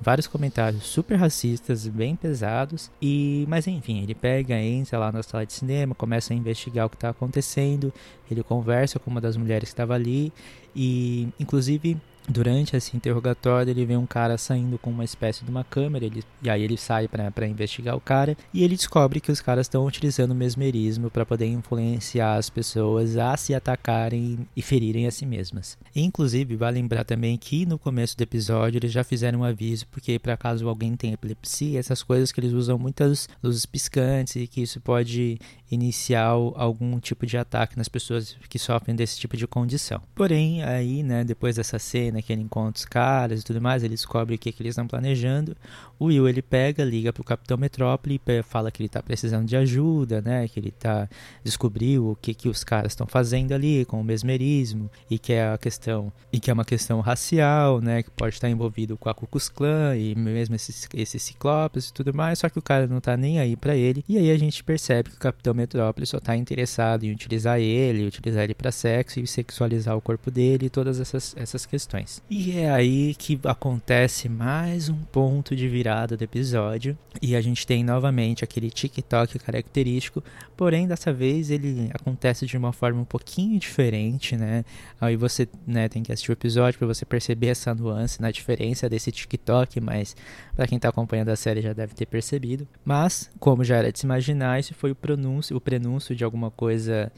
vários 0.00 0.26
comentários 0.26 0.84
super 0.84 1.16
racistas, 1.16 1.86
bem 1.86 2.14
pesados. 2.14 2.90
E, 3.00 3.44
mas 3.48 3.66
enfim, 3.66 4.02
ele 4.02 4.14
pega, 4.14 4.58
entra 4.58 4.98
lá 4.98 5.12
na 5.12 5.22
sala 5.22 5.44
de 5.44 5.52
cinema, 5.52 5.94
começa 5.94 6.32
a 6.32 6.36
investigar 6.36 6.86
o 6.86 6.90
que 6.90 6.96
está 6.96 7.10
acontecendo. 7.10 7.92
Ele 8.30 8.42
conversa 8.42 8.98
com 8.98 9.10
uma 9.10 9.20
das 9.20 9.36
mulheres 9.36 9.68
que 9.68 9.74
estava 9.74 9.94
ali 9.94 10.32
e, 10.74 11.28
inclusive, 11.38 11.96
Durante 12.28 12.76
esse 12.76 12.96
interrogatório, 12.96 13.70
ele 13.70 13.86
vê 13.86 13.96
um 13.96 14.06
cara 14.06 14.36
saindo 14.36 14.78
com 14.78 14.90
uma 14.90 15.04
espécie 15.04 15.44
de 15.44 15.50
uma 15.50 15.64
câmera, 15.64 16.04
ele, 16.04 16.22
e 16.42 16.50
aí 16.50 16.62
ele 16.62 16.76
sai 16.76 17.08
para 17.08 17.46
investigar 17.46 17.96
o 17.96 18.00
cara, 18.00 18.36
e 18.52 18.62
ele 18.62 18.76
descobre 18.76 19.20
que 19.20 19.32
os 19.32 19.40
caras 19.40 19.64
estão 19.66 19.86
utilizando 19.86 20.32
o 20.32 20.34
mesmerismo 20.34 21.10
para 21.10 21.24
poder 21.24 21.46
influenciar 21.46 22.34
as 22.36 22.50
pessoas 22.50 23.16
a 23.16 23.36
se 23.36 23.54
atacarem 23.54 24.46
e 24.54 24.60
ferirem 24.60 25.06
a 25.06 25.10
si 25.10 25.24
mesmas. 25.24 25.78
Inclusive, 25.96 26.54
vale 26.54 26.78
lembrar 26.78 27.04
também 27.04 27.36
que 27.38 27.64
no 27.64 27.78
começo 27.78 28.16
do 28.16 28.22
episódio 28.22 28.78
eles 28.78 28.92
já 28.92 29.02
fizeram 29.02 29.40
um 29.40 29.44
aviso, 29.44 29.86
porque 29.88 30.18
para 30.18 30.36
caso 30.36 30.68
alguém 30.68 30.94
tenha 30.96 31.14
epilepsia, 31.14 31.78
essas 31.78 32.02
coisas 32.02 32.30
que 32.30 32.40
eles 32.40 32.52
usam 32.52 32.78
muitas 32.78 33.28
luzes 33.42 33.64
piscantes 33.64 34.36
e 34.36 34.46
que 34.46 34.60
isso 34.60 34.80
pode 34.80 35.38
iniciar 35.70 36.28
algum 36.28 36.98
tipo 36.98 37.26
de 37.26 37.36
ataque 37.36 37.76
nas 37.76 37.88
pessoas 37.88 38.36
que 38.48 38.58
sofrem 38.58 38.94
desse 38.96 39.18
tipo 39.18 39.36
de 39.36 39.46
condição. 39.46 40.02
Porém, 40.14 40.62
aí, 40.62 41.02
né, 41.02 41.24
depois 41.24 41.56
dessa 41.56 41.78
cena, 41.78 42.17
né, 42.18 42.22
que 42.22 42.32
ele 42.32 42.42
encontra 42.42 42.78
os 42.78 42.84
caras 42.84 43.40
e 43.40 43.44
tudo 43.44 43.60
mais, 43.60 43.82
ele 43.82 43.94
descobre 43.94 44.34
o 44.34 44.38
que, 44.38 44.52
que 44.52 44.62
eles 44.62 44.72
estão 44.72 44.86
planejando. 44.86 45.56
O 45.98 46.06
Will 46.06 46.28
ele 46.28 46.42
pega, 46.42 46.84
liga 46.84 47.12
pro 47.12 47.24
Capitão 47.24 47.56
Metrópole 47.56 48.20
e 48.24 48.42
fala 48.42 48.70
que 48.70 48.82
ele 48.82 48.88
tá 48.88 49.02
precisando 49.02 49.46
de 49.46 49.56
ajuda, 49.56 50.20
né? 50.20 50.46
Que 50.46 50.60
ele 50.60 50.70
tá 50.70 51.08
descobriu 51.42 52.10
o 52.10 52.16
que 52.16 52.34
que 52.34 52.48
os 52.48 52.62
caras 52.62 52.92
estão 52.92 53.06
fazendo 53.06 53.52
ali 53.52 53.84
com 53.84 54.00
o 54.00 54.04
mesmerismo 54.04 54.90
e 55.10 55.18
que 55.18 55.32
é 55.32 55.52
a 55.52 55.58
questão 55.58 56.12
e 56.32 56.38
que 56.38 56.50
é 56.50 56.54
uma 56.54 56.64
questão 56.64 57.00
racial, 57.00 57.80
né? 57.80 58.02
Que 58.02 58.10
pode 58.10 58.34
estar 58.34 58.48
envolvido 58.48 58.96
com 58.96 59.08
a 59.08 59.14
Ku 59.14 59.26
Klux 59.26 59.48
Klan 59.48 59.96
e 59.96 60.14
mesmo 60.14 60.54
esses, 60.54 60.88
esses 60.94 61.22
ciclopes 61.22 61.88
e 61.88 61.92
tudo 61.92 62.14
mais. 62.14 62.38
Só 62.38 62.48
que 62.48 62.58
o 62.58 62.62
cara 62.62 62.86
não 62.86 63.00
tá 63.00 63.16
nem 63.16 63.40
aí 63.40 63.56
para 63.56 63.74
ele. 63.74 64.04
E 64.08 64.18
aí 64.18 64.30
a 64.30 64.38
gente 64.38 64.62
percebe 64.62 65.10
que 65.10 65.16
o 65.16 65.20
Capitão 65.20 65.54
Metrópole 65.54 66.06
só 66.06 66.20
tá 66.20 66.36
interessado 66.36 67.04
em 67.04 67.12
utilizar 67.12 67.58
ele, 67.58 68.06
utilizar 68.06 68.44
ele 68.44 68.54
para 68.54 68.70
sexo 68.70 69.18
e 69.18 69.26
sexualizar 69.26 69.96
o 69.96 70.00
corpo 70.00 70.30
dele 70.30 70.66
e 70.66 70.70
todas 70.70 71.00
essas 71.00 71.34
essas 71.36 71.66
questões. 71.66 71.97
E 72.28 72.56
é 72.56 72.70
aí 72.70 73.14
que 73.14 73.38
acontece 73.44 74.28
mais 74.28 74.88
um 74.88 74.98
ponto 74.98 75.56
de 75.56 75.68
virada 75.68 76.16
do 76.16 76.22
episódio. 76.22 76.96
E 77.20 77.34
a 77.34 77.40
gente 77.40 77.66
tem 77.66 77.82
novamente 77.82 78.44
aquele 78.44 78.70
TikTok 78.70 79.38
característico, 79.38 80.22
porém 80.56 80.86
dessa 80.86 81.12
vez 81.12 81.50
ele 81.50 81.90
acontece 81.92 82.46
de 82.46 82.56
uma 82.56 82.72
forma 82.72 83.00
um 83.00 83.04
pouquinho 83.04 83.58
diferente, 83.58 84.36
né? 84.36 84.64
Aí 85.00 85.16
você 85.16 85.48
né, 85.66 85.88
tem 85.88 86.02
que 86.02 86.12
assistir 86.12 86.30
o 86.30 86.32
episódio 86.32 86.78
para 86.78 86.86
você 86.86 87.04
perceber 87.04 87.48
essa 87.48 87.74
nuance 87.74 88.20
na 88.20 88.30
diferença 88.30 88.88
desse 88.88 89.10
TikTok, 89.10 89.80
mas 89.80 90.14
para 90.54 90.66
quem 90.66 90.76
está 90.76 90.88
acompanhando 90.88 91.30
a 91.30 91.36
série 91.36 91.60
já 91.60 91.72
deve 91.72 91.94
ter 91.94 92.06
percebido. 92.06 92.66
Mas, 92.84 93.30
como 93.38 93.64
já 93.64 93.76
era 93.76 93.92
de 93.92 93.98
se 93.98 94.06
imaginar, 94.06 94.60
esse 94.60 94.74
foi 94.74 94.90
o 94.90 94.94
pronúncio, 94.94 95.56
o 95.56 95.60
prenúncio 95.60 96.14
de 96.14 96.24
alguma 96.24 96.50
coisa 96.50 97.10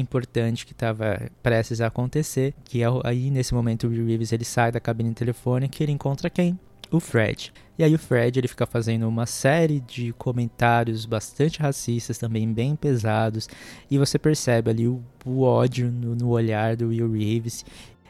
importante 0.00 0.66
que 0.66 0.72
estava 0.72 1.30
prestes 1.42 1.80
a 1.80 1.86
acontecer, 1.86 2.54
que 2.64 2.82
é 2.82 2.86
aí 3.04 3.30
nesse 3.30 3.54
momento 3.54 3.86
o 3.86 3.90
Reeves 3.90 4.32
ele 4.32 4.44
sai 4.44 4.70
da 4.70 4.80
cabine 4.80 5.14
telefônica 5.14 5.76
e 5.80 5.84
ele 5.84 5.92
encontra 5.92 6.30
quem? 6.30 6.58
O 6.90 7.00
Fred. 7.00 7.52
E 7.78 7.84
aí 7.84 7.94
o 7.94 7.98
Fred 7.98 8.38
ele 8.38 8.48
fica 8.48 8.64
fazendo 8.64 9.06
uma 9.06 9.26
série 9.26 9.80
de 9.80 10.12
comentários 10.14 11.04
bastante 11.04 11.60
racistas, 11.60 12.16
também 12.16 12.50
bem 12.50 12.74
pesados, 12.74 13.48
e 13.90 13.98
você 13.98 14.18
percebe 14.18 14.70
ali 14.70 14.88
o, 14.88 15.02
o 15.24 15.42
ódio 15.42 15.90
no, 15.90 16.14
no, 16.14 16.28
olhar 16.28 16.76
do 16.76 16.88
Will 16.88 17.12
Reeves 17.12 17.66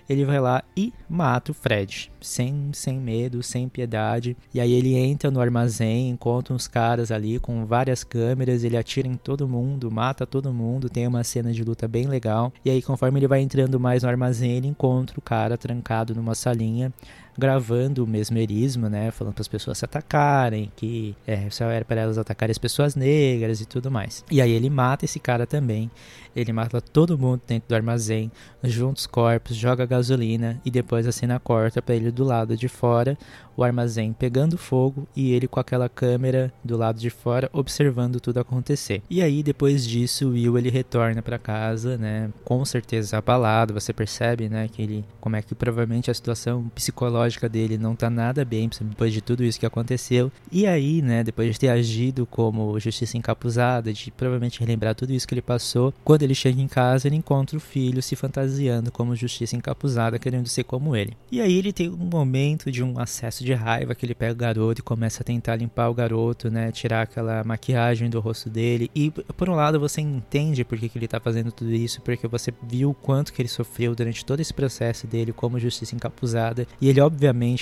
ele 0.09 0.25
vai 0.25 0.41
lá 0.41 0.63
e 0.77 0.93
mata 1.09 1.51
o 1.51 1.55
Fred, 1.55 2.11
sem, 2.21 2.71
sem 2.73 2.99
medo, 2.99 3.43
sem 3.43 3.69
piedade. 3.69 4.37
E 4.53 4.61
aí 4.61 4.73
ele 4.73 4.95
entra 4.95 5.31
no 5.31 5.41
armazém, 5.41 6.09
encontra 6.11 6.55
uns 6.55 6.69
caras 6.69 7.11
ali 7.11 7.39
com 7.39 7.65
várias 7.67 8.05
câmeras, 8.05 8.65
ele 8.65 8.77
atira 8.77 9.09
em 9.09 9.17
todo 9.17 9.49
mundo, 9.49 9.91
mata 9.91 10.27
todo 10.27 10.53
mundo, 10.53 10.89
tem 10.89 11.07
uma 11.07 11.25
cena 11.25 11.53
de 11.53 11.65
luta 11.65 11.89
bem 11.89 12.07
legal. 12.07 12.53
E 12.65 12.71
aí 12.71 12.83
conforme 12.83 13.19
ele 13.19 13.29
vai 13.29 13.41
entrando 13.41 13.81
mais 13.81 14.03
no 14.03 14.09
armazém, 14.09 14.53
ele 14.53 14.69
encontra 14.69 15.19
o 15.19 15.23
cara 15.23 15.57
trancado 15.57 16.15
numa 16.15 16.35
salinha 16.35 16.93
gravando 17.39 18.05
o 18.05 18.07
mesmerismo, 18.07 18.89
né? 18.89 19.11
Falando 19.11 19.35
para 19.35 19.43
as 19.43 19.49
pessoas 19.49 19.79
se 19.79 19.85
atacarem, 19.85 20.71
que 20.77 21.15
é, 21.27 21.49
só 21.51 21.67
era 21.67 21.85
para 21.85 22.01
elas 22.01 22.19
atacarem 22.19 22.51
as 22.51 22.59
pessoas 22.59 22.95
negras 22.95 23.61
e 23.61 23.67
tudo 23.67 23.91
mais. 23.91 24.25
E 24.31 24.41
aí 24.41 24.51
ele 24.51 24.71
mata 24.71 25.05
esse 25.05 25.19
cara 25.19 25.47
também. 25.47 25.91
Ele 26.35 26.53
mata 26.53 26.83
todo 26.83 27.19
mundo 27.19 27.41
dentro 27.47 27.71
do 27.71 27.75
armazém, 27.75 28.31
junta 28.63 29.01
os 29.01 29.07
corpos, 29.07 29.57
joga 29.57 29.87
gasolina 29.87 30.61
e 30.67 30.71
depois 30.71 31.07
a 31.07 31.13
cena 31.13 31.41
corta 31.41 31.81
para 31.81 31.95
ele 31.95 32.11
do 32.11 32.25
lado 32.25 32.55
de 32.55 32.69
fora, 32.69 33.17
o 33.57 33.65
armazém 33.65 34.13
pegando 34.13 34.59
fogo 34.59 35.09
e 35.17 35.33
ele 35.33 35.49
com 35.49 35.59
aquela 35.59 35.89
câmera 35.89 36.53
do 36.63 36.77
lado 36.77 36.99
de 36.99 37.09
fora 37.09 37.49
observando 37.55 38.21
tudo 38.21 38.39
acontecer. 38.39 39.03
E 39.09 39.23
aí 39.23 39.43
depois 39.43 39.87
disso, 39.87 40.29
Will 40.29 40.59
ele 40.59 40.69
retorna 40.69 41.23
para 41.23 41.39
casa, 41.39 41.97
né? 41.97 42.31
Com 42.45 42.63
certeza 42.67 43.17
abalado, 43.17 43.73
você 43.73 43.95
percebe, 43.95 44.51
né, 44.51 44.69
que 44.69 44.83
ele 44.83 45.05
como 45.19 45.37
é 45.37 45.43
que 45.43 45.55
provavelmente 45.55 46.11
a 46.11 46.15
situação 46.15 46.69
psicológica 46.75 47.26
psicológica 47.27 47.49
dele 47.49 47.77
não 47.77 47.95
tá 47.95 48.09
nada 48.09 48.45
bem 48.45 48.71
depois 48.81 49.13
de 49.13 49.21
tudo 49.21 49.45
isso 49.45 49.59
que 49.59 49.67
aconteceu. 49.67 50.31
E 50.51 50.67
aí, 50.67 51.03
né, 51.03 51.23
depois 51.23 51.53
de 51.53 51.61
ter 51.61 51.69
agido 51.69 52.25
como 52.27 52.79
justiça 52.79 53.17
encapuzada, 53.17 53.93
de 53.93 54.11
provavelmente 54.11 54.61
relembrar 54.61 54.95
tudo 54.95 55.13
isso 55.13 55.27
que 55.27 55.35
ele 55.35 55.43
passou, 55.43 55.93
quando 56.05 56.23
ele 56.23 56.35
chega 56.35 56.61
em 56.61 56.69
casa, 56.69 57.09
ele 57.09 57.17
encontra 57.17 57.57
o 57.57 57.61
filho 57.61 58.03
se 58.03 58.17
fantasiando 58.17 58.91
como 58.91 59.17
justiça 59.17 59.57
encapuzada, 59.57 60.19
querendo 60.19 60.49
ser 60.49 60.65
como 60.65 60.95
ele. 60.95 61.17
E 61.31 61.41
aí 61.41 61.55
ele 61.55 61.73
tem 61.73 61.89
um 61.89 61.97
momento 61.97 62.71
de 62.71 62.83
um 62.83 62.99
acesso 62.99 63.45
de 63.45 63.53
raiva 63.53 63.95
que 63.95 64.07
ele 64.07 64.15
pega 64.15 64.33
o 64.33 64.37
garoto 64.37 64.81
e 64.81 64.85
começa 64.85 65.23
a 65.23 65.25
tentar 65.25 65.57
limpar 65.57 65.89
o 65.89 65.95
garoto, 65.95 66.51
né, 66.51 66.71
tirar 66.71 67.03
aquela 67.03 67.43
maquiagem 67.45 68.09
do 68.09 68.21
rosto 68.21 68.49
dele. 68.49 68.91
E 68.95 69.11
por 69.11 69.49
um 69.49 69.55
lado 69.55 69.81
você 69.81 70.01
entende 70.01 70.65
por 70.65 70.79
que, 70.79 70.89
que 70.89 70.99
ele 70.99 71.09
tá 71.09 71.21
fazendo 71.21 71.51
tudo 71.51 71.73
isso, 71.73 72.01
porque 72.03 72.27
você 72.29 72.53
viu 72.63 72.91
o 72.91 72.95
quanto 72.95 73.33
que 73.33 73.43
ele 73.43 73.49
sofreu 73.49 73.95
durante 73.95 74.25
todo 74.25 74.41
esse 74.41 74.53
processo 74.53 75.07
dele 75.07 75.33
como 75.33 75.59
justiça 75.59 75.95
encapuzada. 75.95 76.67
E 76.81 76.89
ele 76.89 77.01
obviamente 77.01 77.16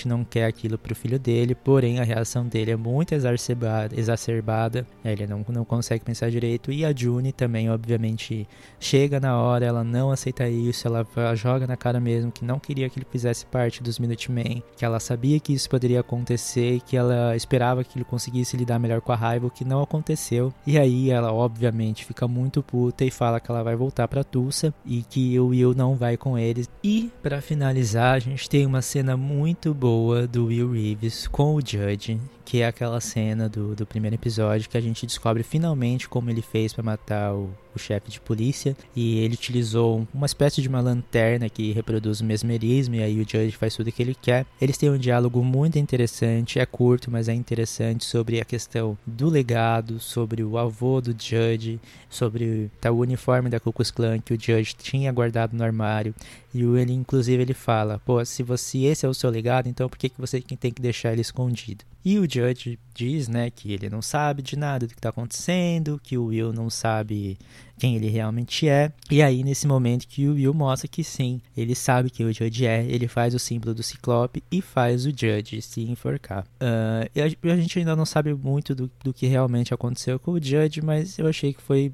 não 0.06 0.24
quer 0.24 0.46
aquilo 0.46 0.78
pro 0.78 0.94
filho 0.94 1.18
dele, 1.18 1.54
porém 1.54 2.00
a 2.00 2.04
reação 2.04 2.46
dele 2.46 2.72
é 2.72 2.76
muito 2.76 3.14
exacerbada, 3.14 3.98
exacerbada. 3.98 4.86
Ele 5.04 5.26
não, 5.26 5.44
não 5.48 5.64
consegue 5.64 6.04
pensar 6.04 6.30
direito. 6.30 6.72
E 6.72 6.84
a 6.84 6.94
June 6.94 7.32
também, 7.32 7.70
obviamente, 7.70 8.46
chega 8.80 9.20
na 9.20 9.38
hora, 9.38 9.64
ela 9.64 9.84
não 9.84 10.10
aceita 10.10 10.48
isso, 10.48 10.86
ela 10.86 11.06
joga 11.34 11.66
na 11.66 11.76
cara 11.76 12.00
mesmo 12.00 12.32
que 12.32 12.44
não 12.44 12.58
queria 12.58 12.88
que 12.88 12.98
ele 12.98 13.06
fizesse 13.10 13.46
parte 13.46 13.82
dos 13.82 13.98
Minutemen, 13.98 14.62
que 14.76 14.84
ela 14.84 15.00
sabia 15.00 15.38
que 15.40 15.52
isso 15.52 15.68
poderia 15.68 16.00
acontecer, 16.00 16.80
que 16.80 16.96
ela 16.96 17.36
esperava 17.36 17.84
que 17.84 17.96
ele 17.96 18.04
conseguisse 18.04 18.56
lidar 18.56 18.78
melhor 18.78 19.00
com 19.00 19.12
a 19.12 19.16
raiva, 19.16 19.46
o 19.46 19.50
que 19.50 19.64
não 19.64 19.82
aconteceu. 19.82 20.52
E 20.66 20.78
aí 20.78 21.10
ela, 21.10 21.32
obviamente, 21.32 22.04
fica 22.04 22.26
muito 22.26 22.62
puta 22.62 23.04
e 23.04 23.10
fala 23.10 23.40
que 23.40 23.50
ela 23.50 23.62
vai 23.62 23.76
voltar 23.76 24.08
para 24.08 24.24
Tulsa 24.24 24.74
e 24.84 25.02
que 25.02 25.38
o 25.38 25.48
Will 25.48 25.74
não 25.74 25.94
vai 25.94 26.16
com 26.16 26.38
eles. 26.38 26.68
E 26.82 27.10
para 27.22 27.40
finalizar, 27.40 28.14
a 28.14 28.18
gente 28.18 28.48
tem 28.48 28.66
uma 28.66 28.82
cena 28.82 29.16
muito 29.16 29.43
boa 29.74 30.26
do 30.26 30.46
Will 30.46 30.72
Reeves 30.72 31.26
com 31.26 31.54
o 31.54 31.60
Judge, 31.60 32.18
que 32.44 32.60
é 32.60 32.66
aquela 32.66 33.00
cena 33.00 33.48
do, 33.48 33.74
do 33.74 33.86
primeiro 33.86 34.14
episódio 34.14 34.68
que 34.68 34.76
a 34.76 34.80
gente 34.80 35.06
descobre 35.06 35.42
finalmente 35.42 36.08
como 36.08 36.30
ele 36.30 36.42
fez 36.42 36.72
para 36.72 36.82
matar 36.82 37.34
o, 37.34 37.50
o 37.74 37.78
chefe 37.78 38.10
de 38.10 38.20
polícia 38.20 38.76
e 38.94 39.18
ele 39.20 39.34
utilizou 39.34 40.06
uma 40.12 40.26
espécie 40.26 40.60
de 40.60 40.68
uma 40.68 40.80
lanterna 40.80 41.48
que 41.48 41.72
reproduz 41.72 42.20
o 42.20 42.24
mesmerismo 42.24 42.94
e 42.96 43.02
aí 43.02 43.20
o 43.20 43.28
Judge 43.28 43.52
faz 43.52 43.74
tudo 43.74 43.88
o 43.88 43.92
que 43.92 44.02
ele 44.02 44.14
quer. 44.14 44.46
Eles 44.60 44.76
têm 44.76 44.90
um 44.90 44.98
diálogo 44.98 45.42
muito 45.42 45.78
interessante, 45.78 46.58
é 46.58 46.66
curto, 46.66 47.10
mas 47.10 47.28
é 47.28 47.34
interessante 47.34 48.04
sobre 48.04 48.40
a 48.40 48.44
questão 48.44 48.96
do 49.06 49.28
legado, 49.28 49.98
sobre 49.98 50.42
o 50.42 50.58
avô 50.58 51.00
do 51.00 51.10
Judge, 51.10 51.80
sobre 52.08 52.70
tá, 52.80 52.90
o 52.90 52.98
uniforme 52.98 53.48
da 53.48 53.58
Ku 53.58 53.72
Klan 53.72 54.18
que 54.20 54.34
o 54.34 54.40
Judge 54.40 54.74
tinha 54.76 55.10
guardado 55.12 55.56
no 55.56 55.64
armário 55.64 56.14
e 56.52 56.62
ele 56.62 56.92
inclusive 56.92 57.42
ele 57.42 57.54
fala, 57.54 58.00
pô, 58.04 58.24
se 58.24 58.42
você 58.42 58.84
esse 58.84 59.06
é 59.06 59.08
o 59.08 59.14
seu 59.14 59.30
legado, 59.30 59.68
então 59.68 59.88
por 59.88 59.98
que, 59.98 60.08
que 60.08 60.20
você 60.20 60.40
tem 60.40 60.72
que 60.72 60.82
deixar 60.82 61.12
ele 61.12 61.20
escondido? 61.20 61.84
E 62.04 62.18
o 62.18 62.22
Judge 62.22 62.78
diz, 62.94 63.28
né, 63.28 63.50
que 63.50 63.72
ele 63.72 63.88
não 63.88 64.02
sabe 64.02 64.42
de 64.42 64.56
nada 64.56 64.86
do 64.86 64.90
que 64.90 64.98
está 64.98 65.08
acontecendo, 65.08 66.00
que 66.02 66.18
o 66.18 66.26
Will 66.26 66.52
não 66.52 66.68
sabe 66.68 67.38
quem 67.78 67.96
ele 67.96 68.08
realmente 68.08 68.68
é. 68.68 68.92
E 69.10 69.22
aí, 69.22 69.42
nesse 69.42 69.66
momento 69.66 70.06
que 70.06 70.28
o 70.28 70.34
Will 70.34 70.52
mostra 70.54 70.86
que 70.86 71.02
sim, 71.02 71.40
ele 71.56 71.74
sabe 71.74 72.10
quem 72.10 72.26
o 72.26 72.32
Judge 72.32 72.66
é, 72.66 72.84
ele 72.84 73.08
faz 73.08 73.34
o 73.34 73.38
símbolo 73.38 73.74
do 73.74 73.82
Ciclope 73.82 74.44
e 74.50 74.60
faz 74.60 75.06
o 75.06 75.10
Judge 75.10 75.62
se 75.62 75.80
enforcar. 75.80 76.44
Uh, 76.60 77.08
e 77.14 77.22
a, 77.22 77.52
a, 77.52 77.56
gente 77.56 77.78
ainda 77.78 77.96
não 77.96 78.04
sabe 78.04 78.34
muito 78.34 78.74
do, 78.74 78.90
do 79.02 79.12
que 79.12 79.26
realmente 79.26 79.72
aconteceu 79.72 80.18
com 80.18 80.32
o 80.32 80.42
Judge, 80.42 80.82
mas 80.82 81.18
eu 81.18 81.26
achei 81.26 81.52
que 81.54 81.62
foi 81.62 81.90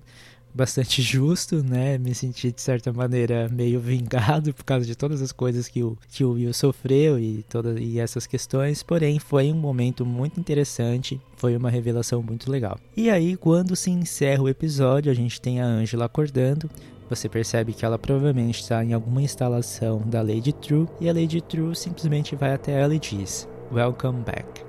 bastante 0.54 1.02
justo, 1.02 1.62
né? 1.62 1.98
Me 1.98 2.14
senti 2.14 2.52
de 2.52 2.60
certa 2.60 2.92
maneira 2.92 3.48
meio 3.50 3.78
vingado 3.80 4.52
por 4.52 4.64
causa 4.64 4.84
de 4.84 4.94
todas 4.94 5.22
as 5.22 5.32
coisas 5.32 5.68
que 5.68 5.82
o, 5.82 5.96
que 6.08 6.24
o 6.24 6.32
Will 6.32 6.52
sofreu 6.52 7.18
e 7.18 7.44
todas 7.48 7.78
e 7.80 7.98
essas 7.98 8.26
questões. 8.26 8.82
Porém, 8.82 9.18
foi 9.18 9.52
um 9.52 9.56
momento 9.56 10.04
muito 10.04 10.38
interessante, 10.38 11.20
foi 11.36 11.56
uma 11.56 11.70
revelação 11.70 12.22
muito 12.22 12.50
legal. 12.50 12.78
E 12.96 13.10
aí, 13.10 13.36
quando 13.36 13.76
se 13.76 13.90
encerra 13.90 14.42
o 14.42 14.48
episódio, 14.48 15.10
a 15.10 15.14
gente 15.14 15.40
tem 15.40 15.60
a 15.60 15.64
Angela 15.64 16.06
acordando. 16.06 16.70
Você 17.08 17.28
percebe 17.28 17.72
que 17.72 17.84
ela 17.84 17.98
provavelmente 17.98 18.60
está 18.60 18.84
em 18.84 18.92
alguma 18.92 19.20
instalação 19.20 20.00
da 20.06 20.22
Lady 20.22 20.52
True 20.52 20.86
e 21.00 21.08
a 21.08 21.12
Lady 21.12 21.40
True 21.40 21.74
simplesmente 21.74 22.36
vai 22.36 22.52
até 22.52 22.80
ela 22.80 22.94
e 22.94 23.00
diz: 23.00 23.48
Welcome 23.72 24.22
back. 24.22 24.62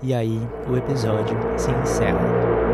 E 0.00 0.14
aí 0.14 0.38
o 0.68 0.76
episódio 0.76 1.36
se 1.56 1.70
encerra. 1.70 2.71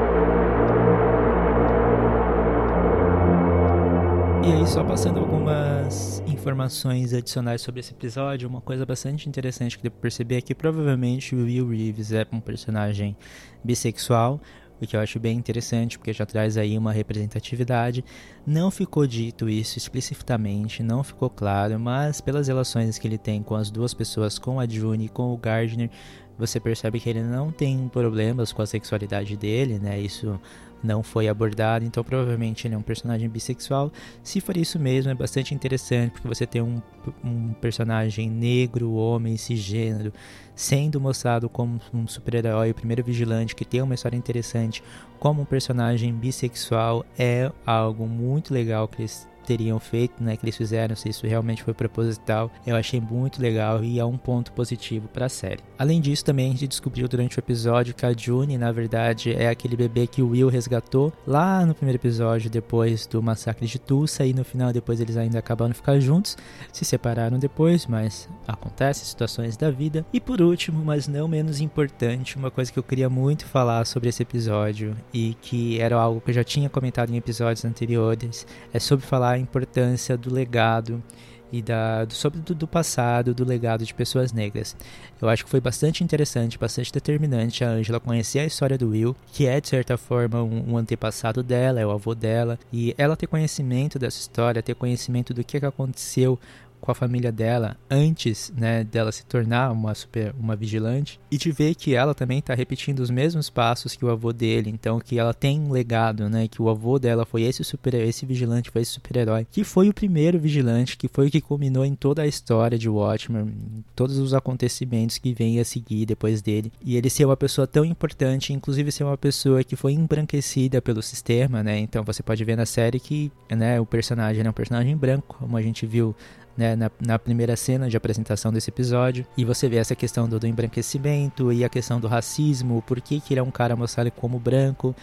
E 4.49 4.51
aí, 4.51 4.67
só 4.67 4.83
passando 4.83 5.21
algumas 5.21 6.23
informações 6.27 7.13
adicionais 7.13 7.61
sobre 7.61 7.81
esse 7.81 7.93
episódio, 7.93 8.49
uma 8.49 8.63
coisa 8.63 8.87
bastante 8.87 9.29
interessante 9.29 9.77
que 9.77 9.83
deu 9.83 9.91
pra 9.91 10.01
perceber 10.01 10.39
é 10.39 10.41
que 10.41 10.55
provavelmente 10.55 11.35
o 11.35 11.45
Will 11.45 11.69
Reeves 11.69 12.13
é 12.13 12.27
um 12.33 12.41
personagem 12.41 13.15
bissexual, 13.63 14.41
o 14.81 14.87
que 14.87 14.97
eu 14.97 15.01
acho 15.01 15.21
bem 15.21 15.37
interessante, 15.37 15.99
porque 15.99 16.15
já 16.15 16.25
traz 16.25 16.57
aí 16.57 16.79
uma 16.79 16.93
representatividade. 16.93 18.03
Não 18.47 18.71
ficou 18.71 19.07
dito 19.07 19.51
isso 19.51 19.77
explicitamente, 19.77 20.83
não 20.83 21.05
ficou 21.05 21.29
claro, 21.29 21.79
mas 21.79 22.23
pelas 22.23 22.49
relações 22.49 22.99
que 22.99 23.07
ele 23.07 23.19
tem 23.19 23.43
com 23.43 23.55
as 23.55 23.71
duas 23.71 23.93
pessoas, 23.93 24.39
com 24.39 24.59
a 24.59 24.67
June 24.67 25.05
e 25.05 25.09
com 25.11 25.31
o 25.31 25.37
Gardner, 25.37 25.91
você 26.39 26.59
percebe 26.59 27.01
que 27.01 27.11
ele 27.11 27.23
não 27.23 27.53
tem 27.53 27.87
problemas 27.89 28.51
com 28.51 28.63
a 28.63 28.67
sexualidade 28.67 29.37
dele, 29.37 29.79
né? 29.79 30.01
Isso 30.01 30.41
não 30.83 31.03
foi 31.03 31.29
abordado, 31.29 31.85
então 31.85 32.05
provavelmente 32.05 32.67
ele 32.67 32.75
é 32.75 32.79
um 32.79 32.83
personagem 32.83 33.29
bissexual. 33.29 33.93
Se 34.23 34.41
for 34.41 34.57
isso 34.57 34.79
mesmo, 34.79 35.11
é 35.11 35.15
bastante 35.15 35.55
interessante 35.55 36.13
porque 36.13 36.29
você 36.29 36.47
tem 36.47 36.63
um, 36.63 36.81
um 37.25 37.53
personagem 37.55 38.31
negro, 38.31 38.93
homem, 38.93 39.37
cisgênero, 39.37 40.13
sendo 40.55 41.01
mostrado 41.01 41.49
como 41.49 41.81
um 41.93 42.07
super-herói, 42.07 42.71
o 42.71 42.75
primeiro 42.75 43.05
vigilante 43.05 43.55
que 43.55 43.65
tem 43.65 43.83
uma 43.83 43.95
história 43.95 44.17
interessante, 44.17 44.83
como 45.19 45.43
um 45.43 45.45
personagem 45.45 46.13
bissexual, 46.13 47.05
é 47.19 47.51
algo 47.65 48.07
muito 48.07 48.53
legal 48.53 48.89
que 48.89 49.03
eles 49.03 49.27
teriam 49.49 49.81
feito, 49.81 50.23
né, 50.23 50.37
que 50.37 50.45
eles 50.45 50.57
fizeram, 50.57 50.95
se 50.95 51.09
isso 51.09 51.27
realmente 51.27 51.63
foi 51.63 51.73
proposital, 51.73 52.51
eu 52.67 52.77
achei 52.77 53.01
muito 53.01 53.41
legal 53.41 53.83
e 53.83 53.99
é 53.99 54.05
um 54.05 54.19
ponto 54.19 54.53
positivo 54.53 55.09
para 55.09 55.25
a 55.25 55.29
série. 55.31 55.63
Além 55.79 56.03
disso, 56.03 56.23
também 56.23 56.49
a 56.49 56.51
gente 56.51 56.69
descobriu 56.69 57.09
durante 57.09 57.39
o 57.39 57.41
episódio 57.41 57.95
que 57.95 58.05
a 58.05 58.13
June, 58.13 58.59
na 58.59 58.71
verdade, 58.71 59.33
é 59.33 59.49
aquele 59.49 59.75
bebê 59.75 60.07
que 60.07 60.21
o 60.21 60.29
Will 60.29 60.51
resgatou 60.51 61.11
lá 61.27 61.65
no 61.65 61.75
primeiro 61.75 61.97
episódio, 61.97 62.51
depois 62.51 63.07
do 63.07 63.23
massacre 63.23 63.67
de 63.67 63.79
Tulsa, 63.79 64.27
e 64.27 64.35
no 64.35 64.45
final, 64.45 64.71
depois 64.71 65.01
eles 65.01 65.17
ainda 65.17 65.39
acabaram 65.39 65.71
de 65.71 65.77
ficar 65.79 65.99
juntos, 65.99 66.37
se 66.71 66.85
separaram 66.85 67.39
depois, 67.39 67.87
mas 67.87 68.29
acontece, 68.47 69.07
situações 69.07 69.57
da 69.57 69.71
vida. 69.71 70.05
E 70.13 70.21
por 70.21 70.43
último, 70.43 70.85
mas 70.85 71.09
não 71.09 71.27
menos 71.27 71.59
importante, 71.59 72.37
uma 72.37 72.51
coisa 72.51 72.71
que 72.71 72.79
eu 72.79 72.83
queria 72.83 73.09
muito 73.09 73.47
falar 73.47 73.87
sobre 73.87 74.11
esse 74.11 74.23
episódio 74.23 74.95
e 75.15 75.35
que 75.41 75.81
era 75.81 75.97
algo 75.97 76.21
que 76.21 76.31
eu 76.31 76.35
já 76.35 76.45
tinha 76.45 76.69
comentado 76.69 77.11
em 77.11 77.17
episódios 77.17 77.65
anteriores, 77.65 78.47
é 78.75 78.79
sobre 78.79 79.07
falar 79.07 79.38
a 79.39 79.41
importância 79.41 80.17
do 80.17 80.33
legado 80.33 81.03
e 81.51 81.63
da, 81.63 82.05
do, 82.05 82.13
sobre 82.15 82.41
do, 82.41 82.55
do, 82.55 82.69
passado, 82.69 83.35
do 83.35 83.45
legado 83.45 83.85
de 83.85 83.95
pessoas 83.95 84.33
negras. 84.33 84.77
Eu 85.21 85.29
acho 85.29 85.45
que 85.45 85.51
foi 85.51 85.61
bastante 85.61 86.05
interessante, 86.05 86.59
bastante 86.59 86.93
determinante 86.93 87.65
a 87.65 87.71
Angela 87.71 87.99
conhecer 87.99 88.41
a 88.41 88.45
história 88.45 88.77
do 88.77 88.91
Will, 88.91 89.17
que 89.33 89.47
é 89.47 89.61
de 89.61 89.69
certa 89.69 89.97
forma 89.97 90.43
um, 90.43 90.73
um 90.73 90.77
antepassado 90.77 91.43
dela, 91.43 91.81
é 91.81 91.87
o 91.87 91.91
avô 91.91 92.15
dela, 92.15 92.59
e 92.73 92.95
ela 92.99 93.17
ter 93.17 93.27
conhecimento 93.27 93.99
dessa 93.99 94.21
história, 94.21 94.63
ter 94.63 94.75
conhecimento 94.75 95.33
do 95.33 95.43
que, 95.43 95.59
que 95.59 95.67
aconteceu 95.67 96.39
com 96.81 96.91
a 96.91 96.95
família 96.95 97.31
dela 97.31 97.77
antes, 97.91 98.53
né, 98.57 98.85
dela 98.85 99.13
se 99.13 99.25
tornar 99.25 99.73
uma 99.73 99.95
super, 99.95 100.35
uma 100.39 100.57
vigilante 100.57 101.21
e 101.31 101.37
de 101.37 101.51
ver 101.51 101.75
que 101.75 101.95
ela 101.95 102.15
também 102.15 102.39
está 102.39 102.55
repetindo 102.55 103.01
os 103.01 103.11
mesmos 103.11 103.51
passos 103.51 103.95
que 103.95 104.05
o 104.05 104.11
avô 104.11 104.33
dele, 104.33 104.71
então 104.71 104.99
que 104.99 105.19
ela 105.19 105.35
tem 105.35 105.61
um 105.61 105.71
legado, 105.71 106.29
né, 106.29 106.49
que 106.49 106.63
o 106.63 106.69
avô 106.69 106.99
dela 106.99 107.25
foi 107.25 107.43
esse 107.43 107.63
super, 107.65 107.95
esse 107.95 108.25
vigilante, 108.25 108.71
foi 108.71 108.83
esse 108.83 108.93
super-herói, 108.93 109.47
que 109.51 109.65
foi 109.65 109.89
o 109.89 109.95
primeiro 109.95 110.39
vigilante, 110.39 110.97
que 110.97 111.09
foi 111.09 111.29
o 111.29 111.31
que 111.31 111.41
culminou 111.41 111.85
em 111.85 111.95
toda 111.95 112.23
a 112.23 112.27
história 112.27 112.79
de 112.79 112.89
Watchmen, 112.89 113.53
todos 113.95 114.19
os 114.19 114.35
acontecimentos 114.35 115.19
que 115.19 115.33
vêm 115.33 115.61
a 115.61 115.65
seguir 115.65 116.07
depois 116.07 116.43
dele, 116.43 116.73
e 116.85 116.97
ele 116.97 117.11
ser 117.11 117.25
uma 117.25 117.37
pessoa 117.37 117.67
tão 117.67 117.85
importante, 117.85 118.53
inclusive 118.53 118.93
ser 118.93 119.05
uma 119.05 119.19
pessoa 119.19 119.65
que 119.65 119.77
foi 119.77 119.93
embranquecida 119.93 120.81
pelo 120.81 121.03
sistema, 121.03 121.63
né? 121.63 121.79
Então 121.79 122.03
você 122.05 122.23
pode 122.23 122.45
ver 122.45 122.57
na 122.57 122.67
série 122.67 123.01
que, 123.01 123.31
né, 123.51 123.81
o 123.81 123.87
personagem 123.87 124.45
é 124.45 124.51
um 124.51 124.53
personagem 124.53 124.97
branco, 124.97 125.37
como 125.39 125.57
a 125.57 125.63
gente 125.63 125.87
viu 125.87 126.15
né, 126.59 126.75
na, 126.75 126.91
na, 127.01 127.19
primeira 127.21 127.57
cena 127.57 127.89
de 127.89 127.97
apresentação 127.97 128.53
desse 128.53 128.69
episódio. 128.69 129.25
E 129.37 129.45
você 129.45 129.69
vê 129.69 129.77
essa 129.77 129.95
questão 129.95 130.29
do, 130.29 130.41
do 130.41 130.47
embranquecimento 130.47 131.53
e 131.53 131.65
a 131.65 131.69
questão 131.69 132.01
do 132.01 132.09
racismo, 132.09 132.83
por 132.83 133.01
que, 133.01 133.21
que 133.21 133.33
ele 133.33 133.41
é 133.41 133.43
um 133.43 133.51
cara 133.51 133.77
mostrado 133.77 134.11
como 134.11 134.41
branco. 134.41 134.95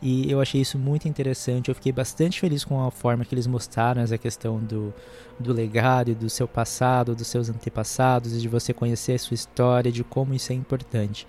E 0.00 0.30
eu 0.30 0.40
achei 0.40 0.60
isso 0.60 0.78
muito 0.78 1.08
interessante. 1.08 1.68
Eu 1.68 1.74
fiquei 1.74 1.90
bastante 1.90 2.38
feliz 2.40 2.64
com 2.64 2.86
a 2.86 2.92
forma 2.92 3.24
que 3.24 3.34
eles 3.34 3.48
mostraram 3.48 4.00
essa 4.00 4.16
questão 4.16 4.58
do, 4.58 4.94
do 5.38 5.52
legado, 5.52 6.14
do 6.14 6.30
seu 6.30 6.46
passado, 6.46 7.14
dos 7.14 7.26
seus 7.26 7.50
antepassados, 7.50 8.32
e 8.32 8.38
de 8.38 8.48
você 8.48 8.72
conhecer 8.72 9.14
a 9.14 9.18
sua 9.18 9.34
história, 9.34 9.90
de 9.90 10.04
como 10.04 10.32
isso 10.32 10.52
é 10.52 10.54
importante. 10.54 11.26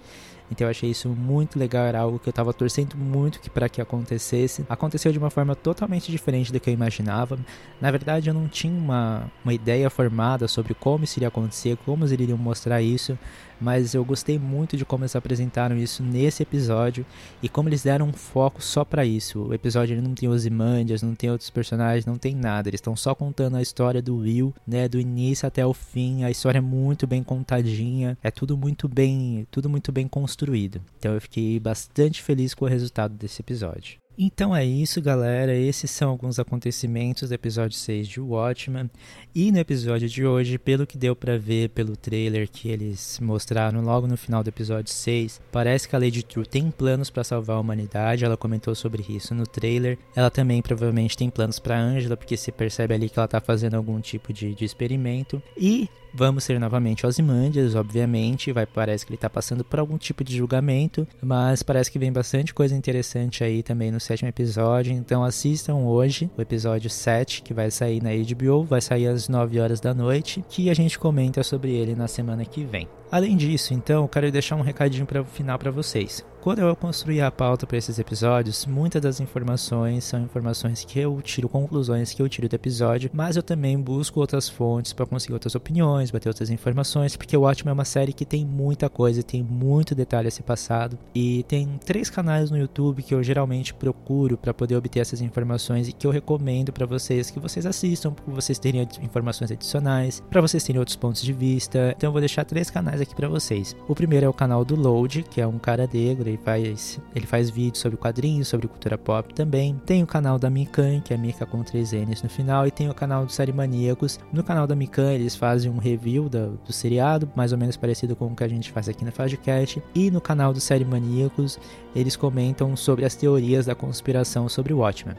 Então 0.52 0.68
eu 0.68 0.72
achei 0.72 0.92
isso 0.92 1.08
muito 1.08 1.58
legal, 1.58 1.86
era 1.86 2.00
algo 2.00 2.20
que 2.20 2.28
eu 2.28 2.34
tava 2.34 2.54
torcendo 2.54 2.98
muito 2.98 3.40
que 3.40 3.50
para 3.50 3.70
que 3.70 3.82
acontecesse. 3.82 4.66
Aconteceu 4.68 5.12
de 5.12 5.18
uma 5.18 5.30
forma 5.30 5.56
totalmente 5.56 6.12
diferente 6.12 6.52
do 6.52 6.60
que 6.60 6.70
eu 6.70 6.74
imaginava. 6.74 7.40
Na 7.80 7.90
verdade, 7.90 8.30
eu 8.30 8.34
não 8.34 8.50
tinha 8.50 8.74
uma, 8.74 9.32
uma 9.46 9.54
ideia 9.54 9.90
formada 9.90 10.50
sobre 10.50 10.74
como 10.74 11.06
isso 11.06 11.18
iria 11.18 11.30
acontecer, 11.30 11.78
como 11.86 12.04
eles 12.04 12.12
iriam 12.12 12.38
mostrar 12.38 12.82
isso, 12.82 13.18
mas 13.62 13.93
eu 13.93 14.04
gostei 14.04 14.39
muito 14.39 14.76
de 14.76 14.84
como 14.84 15.04
eles 15.04 15.15
apresentaram 15.15 15.78
isso 15.78 16.02
nesse 16.02 16.41
episódio 16.41 17.06
e 17.41 17.47
como 17.47 17.69
eles 17.69 17.84
deram 17.84 18.08
um 18.08 18.13
foco 18.13 18.62
só 18.62 18.84
para 18.84 19.06
isso. 19.06 19.43
O 19.43 19.54
episódio 19.54 19.93
ele 19.93 20.02
não 20.02 20.15
tem 20.15 20.28
Ozymandias, 20.28 21.04
não 21.04 21.13
tem 21.13 21.30
outros 21.30 21.50
personagens, 21.50 22.06
não 22.06 22.17
tem 22.17 22.36
nada. 22.36 22.69
Eles 22.69 22.80
estão 22.80 22.95
só 22.95 23.13
contando 23.13 23.58
a 23.58 23.62
história 23.62 24.02
do 24.02 24.17
Will, 24.17 24.54
né, 24.65 24.88
do 24.88 25.00
início 25.00 25.47
até 25.47 25.65
o 25.65 25.74
fim. 25.74 26.24
A 26.24 26.32
história 26.32 26.58
é 26.58 26.62
muito 26.62 27.06
bem 27.06 27.24
contadinha, 27.24 28.17
é 28.24 28.32
tudo 28.32 28.58
muito 28.58 28.88
bem, 28.88 29.47
tudo 29.52 29.69
muito 29.69 29.91
bem 29.91 30.08
construído. 30.08 30.82
Então 30.97 31.13
eu 31.13 31.21
fiquei 31.21 31.60
bastante 31.60 32.21
feliz 32.21 32.54
com 32.54 32.65
o 32.65 32.67
resultado 32.67 33.13
desse 33.13 33.41
episódio. 33.41 34.01
Então 34.23 34.55
é 34.55 34.63
isso, 34.63 35.01
galera. 35.01 35.51
Esses 35.51 35.89
são 35.89 36.12
alguns 36.12 36.38
acontecimentos 36.38 37.29
do 37.29 37.34
episódio 37.34 37.75
6 37.75 38.07
de 38.07 38.21
Watchmen. 38.21 38.88
E 39.34 39.51
no 39.51 39.57
episódio 39.57 40.07
de 40.07 40.23
hoje, 40.23 40.60
pelo 40.60 40.86
que 40.86 40.95
deu 40.95 41.15
para 41.15 41.39
ver 41.39 41.69
pelo 41.69 41.95
trailer 41.95 42.47
que 42.47 42.69
eles 42.69 43.19
mostraram 43.19 43.81
logo 43.81 44.05
no 44.05 44.15
final 44.15 44.43
do 44.43 44.49
episódio 44.49 44.93
6, 44.93 45.41
parece 45.51 45.89
que 45.89 45.95
a 45.95 45.99
Lady 45.99 46.21
True 46.21 46.45
tem 46.45 46.69
planos 46.69 47.10
para 47.10 47.23
salvar 47.23 47.57
a 47.57 47.60
humanidade. 47.60 48.23
Ela 48.23 48.38
comentou 48.38 48.75
sobre 48.75 49.03
isso 49.10 49.34
no 49.34 49.47
trailer. 49.47 49.97
Ela 50.15 50.29
também 50.29 50.62
provavelmente 50.62 51.17
tem 51.17 51.31
planos 51.31 51.57
para 51.57 51.79
Angela, 51.79 52.15
porque 52.15 52.38
se 52.38 52.51
percebe 52.51 52.93
ali 52.93 53.10
que 53.10 53.17
ela 53.17 53.27
tá 53.27 53.41
fazendo 53.41 53.73
algum 53.73 53.99
tipo 53.99 54.31
de, 54.31 54.53
de 54.53 54.63
experimento. 54.63 55.41
E 55.57 55.89
Vamos 56.13 56.43
ser 56.43 56.60
novamente 56.60 57.06
Ozymandias, 57.06 57.74
obviamente, 57.74 58.52
vai 58.52 58.65
parece 58.65 59.06
que 59.06 59.12
ele 59.12 59.15
está 59.15 59.30
passando 59.30 59.63
por 59.63 59.80
algum 59.80 59.97
tipo 59.97 60.24
de 60.24 60.36
julgamento, 60.36 61.08
mas 61.21 61.63
parece 61.63 61.89
que 61.89 61.97
vem 61.97 62.12
bastante 62.12 62.54
coisa 62.54 62.76
interessante 62.76 63.43
aí 63.43 63.63
também 63.63 63.91
no 63.91 64.00
sétimo 64.00 64.28
episódio, 64.28 64.91
então 64.91 65.24
assistam 65.24 65.76
hoje 65.76 66.30
o 66.38 66.41
episódio 66.41 66.89
7, 66.89 67.41
que 67.41 67.54
vai 67.54 67.71
sair 67.71 68.02
na 68.02 68.10
HBO, 68.10 68.63
vai 68.65 68.82
sair 68.82 69.08
às 69.08 69.30
9 69.30 69.60
horas 69.60 69.80
da 69.80 69.93
noite, 69.93 70.43
que 70.50 70.69
a 70.69 70.74
gente 70.74 71.00
comenta 71.00 71.43
sobre 71.43 71.71
ele 71.71 71.95
na 71.95 72.08
semana 72.08 72.43
que 72.43 72.63
vem. 72.65 72.89
Além 73.12 73.38
disso, 73.38 73.74
então, 73.74 74.08
quero 74.08 74.32
deixar 74.32 74.56
um 74.56 74.62
recadinho 74.62 75.06
para 75.06 75.21
o 75.21 75.26
final 75.26 75.58
para 75.58 75.71
vocês. 75.71 76.26
Quando 76.41 76.58
eu 76.58 76.75
construí 76.75 77.21
a 77.21 77.30
pauta 77.30 77.67
para 77.67 77.77
esses 77.77 77.99
episódios, 77.99 78.65
muitas 78.65 78.99
das 78.99 79.19
informações 79.19 80.04
são 80.04 80.23
informações 80.23 80.84
que 80.84 80.99
eu 80.99 81.21
tiro, 81.21 81.47
conclusões 81.47 82.15
que 82.15 82.21
eu 82.21 82.27
tiro 82.27 82.49
do 82.49 82.56
episódio, 82.56 83.12
mas 83.13 83.36
eu 83.36 83.43
também 83.43 83.80
busco 83.80 84.19
outras 84.19 84.49
fontes 84.49 84.91
para 84.91 85.06
conseguir 85.06 85.34
outras 85.34 85.54
opiniões, 85.54 86.10
bater 86.10 86.30
outras 86.30 86.49
informações, 86.49 87.15
porque 87.15 87.38
o 87.38 87.43
Ótimo 87.43 87.69
é 87.69 87.73
uma 87.73 87.86
série 87.86 88.12
que 88.12 88.25
tem 88.25 88.43
muita 88.43 88.89
coisa, 88.89 89.21
tem 89.21 89.43
muito 89.43 89.93
detalhe 89.93 90.30
a 90.30 90.32
ser 90.32 90.41
passado, 90.41 90.97
e 91.13 91.43
tem 91.43 91.80
três 91.86 92.10
canais 92.10 92.49
no 92.49 92.58
YouTube 92.58 93.04
que 93.04 93.13
eu 93.13 93.21
geralmente 93.21 93.71
procuro 93.71 94.36
para 94.36 94.51
poder 94.51 94.75
obter 94.75 95.01
essas 95.01 95.21
informações 95.21 95.88
e 95.89 95.93
que 95.93 96.08
eu 96.08 96.12
recomendo 96.12 96.73
para 96.73 96.88
vocês 96.88 97.30
que 97.30 97.39
vocês 97.39 97.67
assistam, 97.67 98.13
para 98.13 98.34
vocês 98.34 98.58
terem 98.58 98.82
informações 99.04 99.51
adicionais, 99.51 100.23
para 100.27 100.41
vocês 100.41 100.63
terem 100.63 100.80
outros 100.80 100.97
pontos 100.97 101.21
de 101.21 101.34
vista. 101.34 101.93
Então 101.95 102.08
eu 102.08 102.12
vou 102.12 102.21
deixar 102.21 102.45
três 102.45 102.71
canais 102.71 102.99
aqui 102.99 103.13
para 103.13 103.30
vocês. 103.30 103.75
O 103.88 103.93
primeiro 103.93 104.25
é 104.25 104.30
o 104.30 104.34
canal 104.34 104.65
do 104.65 104.75
Load, 104.75 105.21
que 105.30 105.39
é 105.39 105.45
um 105.45 105.60
cara 105.60 105.88
negro 105.93 106.31
ele 106.32 106.39
faz, 106.44 107.00
ele 107.15 107.28
faz 107.28 107.50
vídeos 107.50 107.80
sobre 107.80 107.98
quadrinhos, 107.98 108.48
sobre 108.48 108.67
cultura 108.67 108.98
pop 108.98 109.34
também. 109.34 109.80
Tem 109.86 110.02
o 110.02 110.08
canal 110.08 110.39
da 110.39 110.50
Mikan, 110.50 111.02
que 111.02 111.13
é 111.13 111.17
Mika 111.17 111.46
com 111.46 111.63
3 111.63 111.91
N's 111.91 112.24
no 112.24 112.30
final, 112.30 112.65
e 112.65 112.72
tem 112.72 112.89
o 112.89 112.94
canal 112.94 113.26
do 113.26 113.32
Série 113.32 113.52
Maníacos. 113.54 114.20
No 114.32 114.44
canal 114.44 114.65
da 114.65 114.76
Mikan 114.76 115.12
eles 115.13 115.36
fazem 115.36 115.70
um 115.70 115.78
review 115.78 116.30
do, 116.30 116.58
do 116.65 116.74
seriado, 116.74 117.30
mais 117.36 117.52
ou 117.52 117.58
menos 117.58 117.78
parecido 117.78 118.15
com 118.15 118.28
o 118.28 118.36
que 118.36 118.44
a 118.44 118.48
gente 118.48 118.72
faz 118.72 118.88
aqui 118.88 119.04
na 119.04 119.12
Fazcast. 119.12 119.82
E 119.94 120.10
no 120.10 120.22
canal 120.22 120.54
do 120.54 120.60
Série 120.60 120.86
Maníacos 120.86 121.60
eles 121.96 122.15
comentam 122.15 122.76
sobre 122.76 123.06
as 123.06 123.15
teorias 123.15 123.65
da 123.65 123.76
conspiração 123.76 124.48
sobre 124.48 124.74
o 124.74 124.78
Watchmen. 124.78 125.15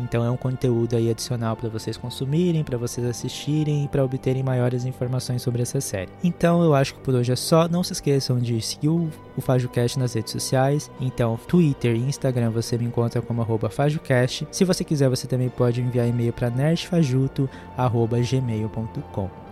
Então 0.00 0.24
é 0.24 0.30
um 0.30 0.36
conteúdo 0.36 0.96
aí 0.96 1.10
adicional 1.10 1.56
para 1.56 1.68
vocês 1.68 1.96
consumirem, 1.96 2.62
para 2.64 2.78
vocês 2.78 3.06
assistirem 3.06 3.84
e 3.84 3.88
para 3.88 4.04
obterem 4.04 4.42
maiores 4.42 4.84
informações 4.84 5.42
sobre 5.42 5.62
essa 5.62 5.80
série. 5.80 6.10
Então 6.24 6.60
eu 6.62 6.74
acho 6.74 6.94
que 6.94 7.00
por 7.00 7.14
hoje 7.14 7.30
é 7.32 7.36
só. 7.36 7.68
Não 7.68 7.84
se 7.84 7.92
esqueçam 7.92 8.38
de 8.38 8.60
seguir 8.60 8.88
o, 8.88 9.08
FajoCast 9.40 9.98
nas 9.98 10.12
redes 10.14 10.32
sociais. 10.32 10.90
Então, 11.00 11.38
Twitter 11.48 11.96
e 11.96 12.00
Instagram 12.00 12.50
você 12.50 12.76
me 12.76 12.84
encontra 12.84 13.22
como 13.22 13.42
FajoCast. 13.68 14.46
Se 14.50 14.64
você 14.64 14.82
quiser, 14.84 15.08
você 15.08 15.26
também 15.26 15.48
pode 15.48 15.80
enviar 15.80 16.06
e-mail 16.08 16.32
para 16.32 16.50
nerdfajuto.gmail.com. 16.50 19.42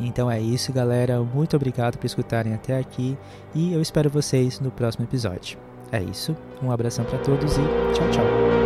Então 0.00 0.30
é 0.30 0.40
isso, 0.40 0.72
galera. 0.72 1.20
Muito 1.20 1.56
obrigado 1.56 1.98
por 1.98 2.06
escutarem 2.06 2.54
até 2.54 2.78
aqui 2.78 3.18
e 3.54 3.72
eu 3.72 3.80
espero 3.80 4.10
vocês 4.10 4.60
no 4.60 4.70
próximo 4.70 5.04
episódio. 5.04 5.58
É 5.92 6.02
isso, 6.02 6.36
um 6.62 6.70
abração 6.70 7.04
para 7.04 7.18
todos 7.18 7.56
e 7.56 7.62
tchau, 7.94 8.10
tchau. 8.10 8.65